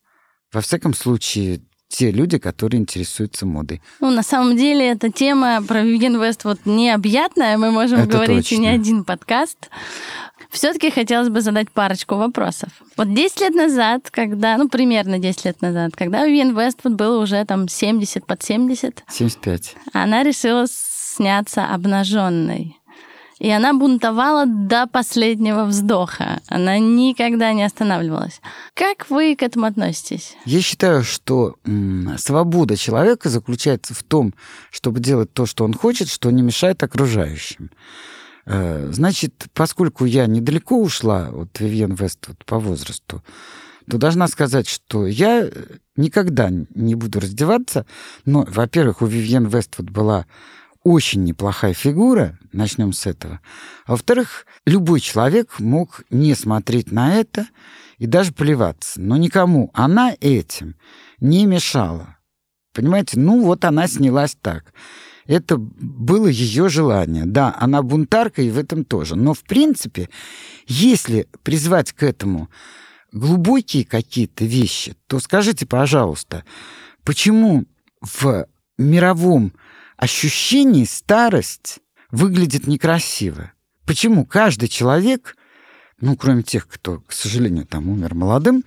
Во 0.52 0.60
всяком 0.60 0.94
случае, 0.94 1.62
те 1.88 2.12
люди, 2.12 2.40
которые 2.40 2.82
интересуются 2.82 3.46
модой. 3.46 3.82
Ну, 4.02 4.10
на 4.12 4.22
самом 4.22 4.58
деле, 4.58 4.90
эта 4.92 5.10
тема 5.10 5.64
про 5.66 5.82
Вивьен 5.82 6.22
Вест 6.22 6.44
вот 6.44 6.60
необъятная. 6.66 7.58
Мы 7.58 7.72
можем 7.72 8.00
Это 8.02 8.10
говорить 8.10 8.50
точно. 8.50 8.56
и 8.56 8.58
не 8.58 8.68
один 8.68 9.06
подкаст. 9.06 9.70
Все-таки 10.50 10.92
хотелось 10.92 11.30
бы 11.30 11.40
задать 11.40 11.72
парочку 11.72 12.16
вопросов. 12.16 12.70
Вот 12.98 13.14
10 13.14 13.40
лет 13.40 13.56
назад, 13.56 14.12
когда, 14.12 14.58
ну, 14.58 14.68
примерно 14.68 15.20
10 15.20 15.46
лет 15.46 15.62
назад, 15.62 15.96
когда 15.96 16.26
Вивьен 16.26 16.58
Вествуд 16.58 16.96
было 16.96 17.24
уже 17.24 17.46
там 17.46 17.70
70 17.70 18.26
под 18.26 18.44
70. 18.44 19.06
75. 19.10 19.76
Она 19.94 20.24
решила 20.24 20.66
сняться 20.70 21.66
обнаженной. 21.66 22.78
И 23.40 23.50
она 23.50 23.74
бунтовала 23.74 24.46
до 24.46 24.88
последнего 24.88 25.66
вздоха. 25.66 26.42
Она 26.48 26.80
никогда 26.80 27.52
не 27.54 27.64
останавливалась. 27.64 28.40
Как 28.74 29.10
вы 29.10 29.36
к 29.36 29.44
этому 29.44 29.66
относитесь? 29.66 30.36
Я 30.46 30.62
считаю, 30.62 31.04
что 31.04 31.56
свобода 32.18 32.78
человека 32.78 33.30
заключается 33.30 33.94
в 33.94 34.04
том, 34.04 34.34
чтобы 34.72 35.00
делать 35.00 35.34
то, 35.34 35.46
что 35.46 35.66
он 35.66 35.74
хочет, 35.74 36.10
что 36.10 36.32
не 36.32 36.42
мешает 36.42 36.82
окружающим. 36.82 37.72
Э, 38.46 38.90
значит, 38.92 39.48
поскольку 39.54 40.06
я 40.06 40.28
недалеко 40.28 40.80
ушла 40.80 41.30
от 41.30 41.60
Вивьен 41.60 41.94
Вест 41.96 42.28
вот, 42.28 42.46
по 42.46 42.60
возрасту, 42.60 43.24
то 43.90 43.98
должна 43.98 44.28
сказать, 44.28 44.68
что 44.68 45.06
я 45.06 45.50
никогда 45.96 46.50
не 46.74 46.96
буду 46.96 47.20
раздеваться. 47.20 47.86
Но, 48.26 48.46
во-первых, 48.48 49.02
у 49.02 49.06
Вивьен 49.06 49.48
Вествуд 49.48 49.90
была 49.90 50.26
очень 50.86 51.24
неплохая 51.24 51.74
фигура, 51.74 52.38
начнем 52.54 52.94
с 52.94 53.08
этого. 53.08 53.42
А 53.86 53.94
во-вторых, 53.94 54.46
любой 54.68 55.00
человек 55.00 55.60
мог 55.60 56.04
не 56.12 56.36
смотреть 56.36 56.92
на 56.92 57.16
это 57.16 57.48
и 57.98 58.06
даже 58.06 58.32
плеваться. 58.32 59.02
Но 59.02 59.18
никому 59.18 59.72
она 59.74 60.16
этим 60.22 60.76
не 61.20 61.48
мешала. 61.48 62.18
Понимаете, 62.72 63.20
ну 63.20 63.44
вот 63.44 63.66
она 63.66 63.88
снялась 63.88 64.38
так. 64.40 64.74
Это 65.26 65.58
было 65.58 66.28
ее 66.28 66.70
желание. 66.70 67.26
Да, 67.26 67.56
она 67.60 67.82
бунтарка 67.82 68.44
и 68.44 68.52
в 68.52 68.60
этом 68.60 68.86
тоже. 68.86 69.16
Но 69.16 69.34
в 69.34 69.42
принципе, 69.42 70.08
если 70.68 71.28
призвать 71.42 71.94
к 71.94 72.04
этому 72.04 72.52
глубокие 73.12 73.86
какие-то 73.86 74.46
вещи, 74.46 74.96
то 75.08 75.20
скажите, 75.20 75.66
пожалуйста, 75.66 76.44
почему 77.04 77.66
в 78.02 78.46
мировом 78.78 79.52
ощущении 79.98 80.86
старость 80.86 81.80
выглядит 82.12 82.68
некрасиво. 82.68 83.52
Почему 83.86 84.26
каждый 84.26 84.68
человек, 84.68 85.36
ну, 86.00 86.16
кроме 86.16 86.44
тех, 86.44 86.68
кто, 86.68 87.00
к 87.02 87.12
сожалению, 87.12 87.66
там 87.66 87.90
умер 87.90 88.16
молодым, 88.16 88.64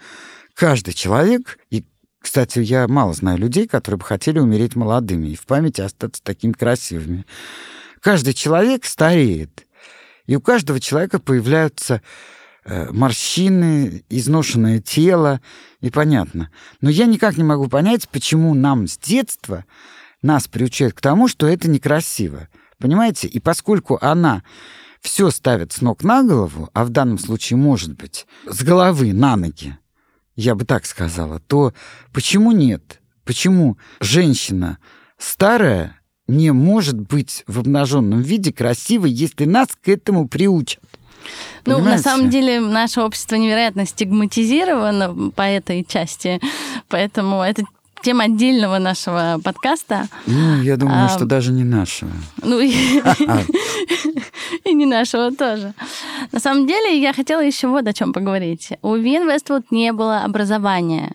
каждый 0.55 0.95
человек, 0.95 1.59
и, 1.71 1.85
кстати, 2.21 2.61
я 2.61 2.87
мало 2.89 3.13
знаю 3.15 3.39
людей, 3.39 3.67
которые 3.67 3.99
бы 3.99 4.05
хотели 4.05 4.39
умереть 4.39 4.77
молодыми 4.77 5.29
и 5.29 5.37
в 5.37 5.47
памяти 5.47 5.81
остаться 5.81 6.23
такими 6.23 6.53
красивыми. 6.53 7.25
Каждый 8.01 8.35
человек 8.35 8.85
стареет, 8.85 9.67
и 10.27 10.37
у 10.37 10.41
каждого 10.41 10.79
человека 10.79 11.19
появляются 11.19 12.03
э, 12.65 12.91
морщины, 12.93 14.05
изношенное 14.09 14.81
тело, 14.81 15.41
и 15.81 15.91
понятно. 15.91 16.51
Но 16.81 16.91
я 16.91 17.07
никак 17.07 17.37
не 17.37 17.45
могу 17.45 17.69
понять, 17.69 18.09
почему 18.09 18.55
нам 18.55 18.87
с 18.87 18.99
детства 18.99 19.65
нас 20.23 20.49
приучают 20.49 20.95
к 20.95 21.01
тому, 21.01 21.29
что 21.29 21.47
это 21.47 21.69
некрасиво. 21.69 22.49
Понимаете? 22.79 23.29
И 23.29 23.41
поскольку 23.41 23.99
она 24.01 24.43
все 25.01 25.31
ставит 25.31 25.73
с 25.73 25.81
ног 25.81 26.03
на 26.03 26.23
голову, 26.23 26.71
а 26.75 26.85
в 26.85 26.91
данном 26.91 27.19
случае, 27.19 27.57
может 27.57 27.97
быть, 27.97 28.27
с 28.47 28.63
головы 28.63 29.13
на 29.13 29.37
ноги, 29.37 29.77
я 30.37 30.55
бы 30.55 30.65
так 30.65 30.87
сказала, 30.87 31.41
то 31.41 31.73
почему 32.13 32.53
нет? 32.53 33.01
Почему 33.25 33.79
женщина 34.01 34.79
старая 35.19 36.01
не 36.27 36.53
может 36.53 37.01
быть 37.01 37.45
в 37.47 37.59
обнаженном 37.59 38.21
виде 38.21 38.53
красивой, 38.53 39.11
если 39.11 39.45
нас 39.45 39.69
к 39.81 39.89
этому 39.89 40.29
приучат? 40.29 40.83
Ну, 41.65 41.79
на 41.81 41.99
самом 41.99 42.31
деле, 42.31 42.61
наше 42.61 43.01
общество 43.01 43.35
невероятно 43.35 43.87
стигматизировано 43.87 45.31
по 45.33 45.43
этой 45.43 45.85
части, 45.85 46.41
поэтому 46.89 47.43
это 47.43 47.65
тема 48.03 48.25
отдельного 48.25 48.79
нашего 48.79 49.41
подкаста. 49.43 50.09
Ну, 50.27 50.63
я 50.63 50.77
думаю, 50.77 51.07
а, 51.07 51.09
что 51.09 51.25
даже 51.25 51.53
не 51.53 51.65
нашего. 51.65 52.11
Ну, 52.43 52.61
и, 52.61 52.73
и 54.65 54.75
не 54.75 54.87
нашего 54.87 55.31
тоже. 55.33 55.75
На 56.33 56.41
самом 56.41 56.67
деле, 56.67 57.01
я 57.01 57.13
хотела 57.13 57.41
еще 57.41 57.69
вот 57.69 57.87
о 57.87 57.93
чем 57.93 58.13
поговорить. 58.13 58.71
У 58.83 58.95
Вин 58.97 59.29
Вествуд 59.29 59.71
не 59.71 59.93
было 59.93 60.25
образования. 60.25 61.15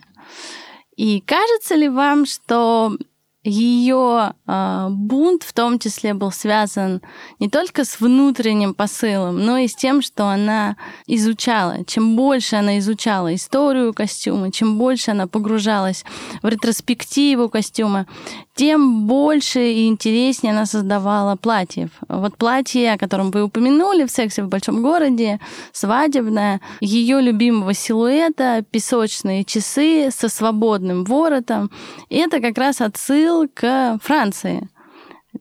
И 0.96 1.20
кажется 1.20 1.74
ли 1.74 1.88
вам, 1.88 2.26
что 2.26 2.96
ее 3.44 4.32
э, 4.46 4.86
бунт 4.90 5.42
в 5.42 5.52
том 5.52 5.78
числе 5.78 6.14
был 6.14 6.32
связан 6.32 7.02
не 7.38 7.48
только 7.50 7.84
с 7.84 8.00
внутренним 8.00 8.72
посылом, 8.74 9.44
но 9.44 9.58
и 9.58 9.68
с 9.68 9.74
тем, 9.74 10.00
что 10.00 10.28
она 10.28 10.76
изучала. 11.06 11.84
Чем 11.84 12.16
больше 12.16 12.56
она 12.56 12.78
изучала 12.78 13.34
историю 13.34 13.92
костюма, 13.92 14.50
чем 14.50 14.78
больше 14.78 15.10
она 15.10 15.26
погружалась 15.26 16.04
в 16.42 16.48
ретроспективу 16.48 17.50
костюма, 17.50 18.06
тем 18.54 19.06
больше 19.06 19.72
и 19.72 19.88
интереснее 19.88 20.52
она 20.52 20.66
создавала 20.66 21.36
платьев. 21.36 21.90
Вот 22.08 22.36
платье, 22.36 22.92
о 22.92 22.98
котором 22.98 23.30
вы 23.30 23.42
упомянули 23.42 24.04
в 24.04 24.10
«Сексе 24.10 24.42
в 24.42 24.48
большом 24.48 24.82
городе», 24.82 25.40
свадебное, 25.72 26.60
ее 26.80 27.20
любимого 27.20 27.74
силуэта, 27.74 28.64
песочные 28.70 29.44
часы 29.44 30.10
со 30.10 30.28
свободным 30.28 31.04
воротом. 31.04 31.70
Это 32.10 32.40
как 32.40 32.56
раз 32.56 32.80
отсыл 32.80 33.48
к 33.52 33.98
Франции. 34.02 34.68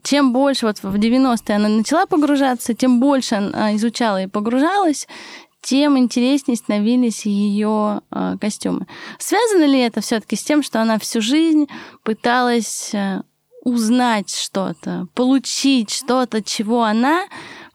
Чем 0.01 0.33
больше 0.33 0.65
вот 0.65 0.79
в 0.81 0.95
90-е 0.95 1.55
она 1.55 1.69
начала 1.69 2.07
погружаться, 2.07 2.73
тем 2.73 2.99
больше 2.99 3.35
она 3.35 3.75
изучала 3.75 4.23
и 4.23 4.27
погружалась, 4.27 5.07
тем 5.63 5.97
интереснее 5.97 6.57
становились 6.57 7.25
ее 7.25 8.01
э, 8.11 8.35
костюмы. 8.39 8.85
Связано 9.17 9.63
ли 9.63 9.79
это 9.79 10.01
все-таки 10.01 10.35
с 10.35 10.43
тем, 10.43 10.61
что 10.61 10.81
она 10.81 10.99
всю 10.99 11.21
жизнь 11.21 11.67
пыталась 12.03 12.93
э, 12.93 13.21
узнать 13.63 14.29
что-то, 14.29 15.07
получить 15.15 15.89
что-то, 15.89 16.43
чего 16.43 16.83
она, 16.83 17.25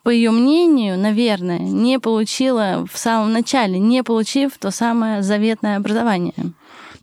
по 0.03 0.11
ее 0.11 0.31
мнению, 0.31 0.98
наверное, 0.98 1.59
не 1.59 1.98
получила 1.98 2.87
в 2.90 2.98
самом 2.98 3.33
начале, 3.33 3.79
не 3.79 4.03
получив 4.03 4.59
то 4.59 4.70
самое 4.70 5.22
заветное 5.22 5.79
образование? 5.79 6.35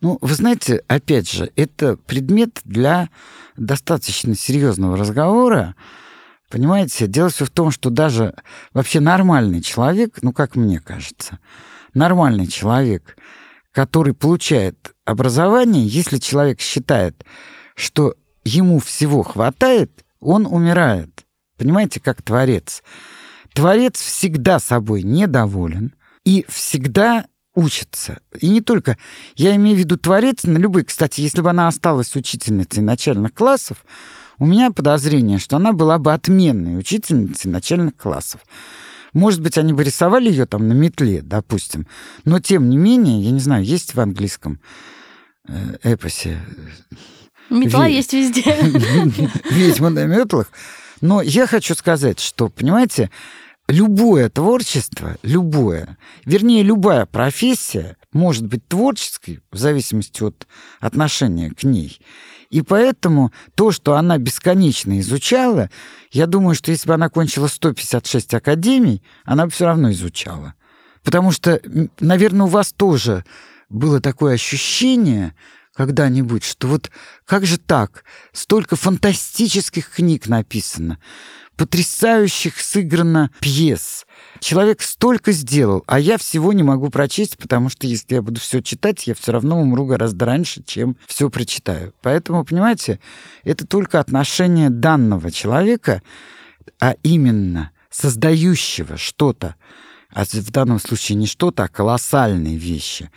Ну, 0.02 0.20
вы 0.22 0.34
знаете, 0.36 0.84
опять 0.88 1.32
же, 1.32 1.52
это 1.56 1.98
предмет 1.98 2.62
для 2.64 3.10
достаточно 3.58 4.36
серьезного 4.36 4.98
разговора, 4.98 5.76
Понимаете, 6.50 7.08
дело 7.08 7.30
все 7.30 7.46
в 7.46 7.50
том, 7.50 7.72
что 7.72 7.90
даже 7.90 8.36
вообще 8.74 9.00
нормальный 9.00 9.62
человек, 9.62 10.20
ну, 10.22 10.32
как 10.32 10.56
мне 10.56 10.80
кажется, 10.80 11.40
нормальный 11.94 12.48
человек, 12.48 13.18
который 13.72 14.14
получает 14.14 14.94
образование, 15.06 15.86
если 15.86 16.18
человек 16.18 16.62
считает, 16.62 17.26
что 17.76 18.16
ему 18.44 18.80
всего 18.80 19.24
хватает, 19.24 20.06
он 20.20 20.46
умирает. 20.46 21.26
Понимаете, 21.58 22.00
как 22.00 22.22
творец. 22.22 22.84
Творец 23.54 24.00
всегда 24.00 24.60
собой 24.60 25.04
недоволен 25.04 25.96
и 26.24 26.46
всегда 26.50 27.26
учится. 27.56 28.20
И 28.40 28.50
не 28.50 28.62
только. 28.62 28.98
Я 29.36 29.56
имею 29.56 29.78
в 29.78 29.80
виду 29.80 29.98
творец 29.98 30.44
на 30.44 30.58
любой. 30.58 30.84
Кстати, 30.84 31.22
если 31.22 31.42
бы 31.42 31.50
она 31.50 31.68
осталась 31.68 32.16
учительницей 32.16 32.84
начальных 32.84 33.34
классов, 33.34 33.86
у 34.40 34.46
меня 34.46 34.72
подозрение, 34.72 35.40
что 35.40 35.58
она 35.58 35.72
была 35.74 35.98
бы 35.98 36.14
отменной 36.14 36.78
учительницей 36.78 37.50
начальных 37.52 37.96
классов. 37.96 38.42
Может 39.14 39.42
быть, 39.42 39.58
они 39.58 39.72
бы 39.72 39.84
рисовали 39.84 40.30
ее 40.30 40.46
там 40.46 40.68
на 40.68 40.74
метле, 40.74 41.22
допустим. 41.22 41.88
Но, 42.26 42.40
тем 42.40 42.70
не 42.70 42.78
менее, 42.78 43.22
я 43.22 43.32
не 43.32 43.40
знаю, 43.40 43.64
есть 43.64 43.96
в 43.96 44.00
английском 44.00 44.60
э, 45.48 45.78
эпосе... 45.84 46.42
Метла 47.50 47.86
есть 47.88 48.12
везде. 48.12 48.44
Ведьма 49.52 49.90
на 49.90 50.06
метлах. 50.06 50.48
Но 51.00 51.22
я 51.22 51.48
хочу 51.48 51.76
сказать, 51.76 52.20
что, 52.20 52.50
понимаете, 52.50 53.12
любое 53.68 54.30
творчество, 54.30 55.16
любое, 55.22 55.98
вернее, 56.26 56.64
любая 56.64 57.06
профессия 57.06 57.98
может 58.14 58.46
быть 58.46 58.68
творческой 58.68 59.40
в 59.52 59.58
зависимости 59.58 60.24
от 60.24 60.48
отношения 60.80 61.52
к 61.52 61.64
ней. 61.64 62.00
И 62.50 62.62
поэтому 62.62 63.32
то, 63.56 63.72
что 63.72 63.96
она 63.96 64.18
бесконечно 64.18 65.00
изучала, 65.00 65.70
я 66.12 66.28
думаю, 66.28 66.56
что 66.56 66.72
если 66.72 66.88
бы 66.88 66.94
она 66.94 67.10
кончила 67.10 67.48
156 67.48 68.34
академий, 68.34 69.02
она 69.24 69.46
бы 69.46 69.52
все 69.52 69.66
равно 69.66 69.92
изучала. 69.92 70.54
Потому 71.04 71.32
что, 71.32 71.62
наверное, 72.00 72.46
у 72.48 72.50
вас 72.50 72.74
тоже 72.74 73.24
было 73.70 74.00
такое 74.00 74.34
ощущение 74.36 75.36
когда-нибудь, 75.76 76.44
что 76.44 76.68
вот 76.68 76.90
как 77.26 77.46
же 77.46 77.58
так? 77.58 78.06
Столько 78.32 78.76
фантастических 78.76 79.90
книг 79.90 80.28
написано. 80.28 81.00
Потрясающих 81.56 82.60
сыграно 82.60 83.32
пьес. 83.40 84.06
Человек 84.40 84.82
столько 84.82 85.32
сделал, 85.32 85.84
а 85.88 86.00
я 86.00 86.18
всего 86.18 86.54
не 86.54 86.64
могу 86.64 86.90
прочесть, 86.90 87.38
потому 87.38 87.70
что 87.70 87.88
если 87.88 88.16
я 88.16 88.22
буду 88.22 88.40
все 88.40 88.62
читать, 88.62 89.08
я 89.08 89.16
все 89.16 89.32
равно 89.32 89.60
умру 89.62 89.86
гораздо 89.86 90.26
раньше, 90.26 90.64
чем 90.64 90.98
все 91.08 91.30
прочитаю. 91.30 91.94
Поэтому, 92.02 92.44
понимаете, 92.44 93.00
это 93.44 93.66
только 93.66 94.00
отношение 94.00 94.70
данного 94.70 95.32
человека, 95.32 96.02
а 96.80 96.96
именно 97.04 97.72
создающего 97.90 98.98
что-то, 98.98 99.56
а 100.14 100.26
в 100.26 100.52
данном 100.52 100.80
случае 100.80 101.18
не 101.18 101.28
что-то, 101.28 101.64
а 101.64 101.68
колоссальные 101.68 102.58
вещи. 102.58 103.10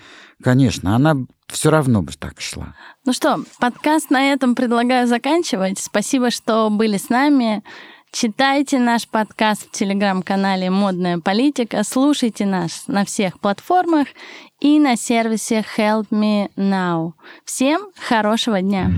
Конечно, 0.42 0.94
она 0.94 1.16
все 1.48 1.70
равно 1.70 2.02
бы 2.02 2.12
так 2.12 2.40
шла. 2.40 2.74
Ну 3.04 3.12
что, 3.12 3.42
подкаст 3.58 4.10
на 4.10 4.32
этом 4.32 4.54
предлагаю 4.54 5.08
заканчивать. 5.08 5.78
Спасибо, 5.78 6.30
что 6.30 6.68
были 6.70 6.96
с 6.96 7.08
нами. 7.08 7.64
Читайте 8.10 8.78
наш 8.78 9.06
подкаст 9.06 9.68
в 9.68 9.70
телеграм-канале 9.70 10.70
«Модная 10.70 11.18
политика», 11.18 11.82
слушайте 11.84 12.46
нас 12.46 12.84
на 12.88 13.04
всех 13.04 13.38
платформах 13.38 14.08
и 14.60 14.80
на 14.80 14.96
сервисе 14.96 15.64
Help 15.76 16.06
Me 16.10 16.48
Now. 16.56 17.12
Всем 17.44 17.88
хорошего 17.96 18.62
дня! 18.62 18.90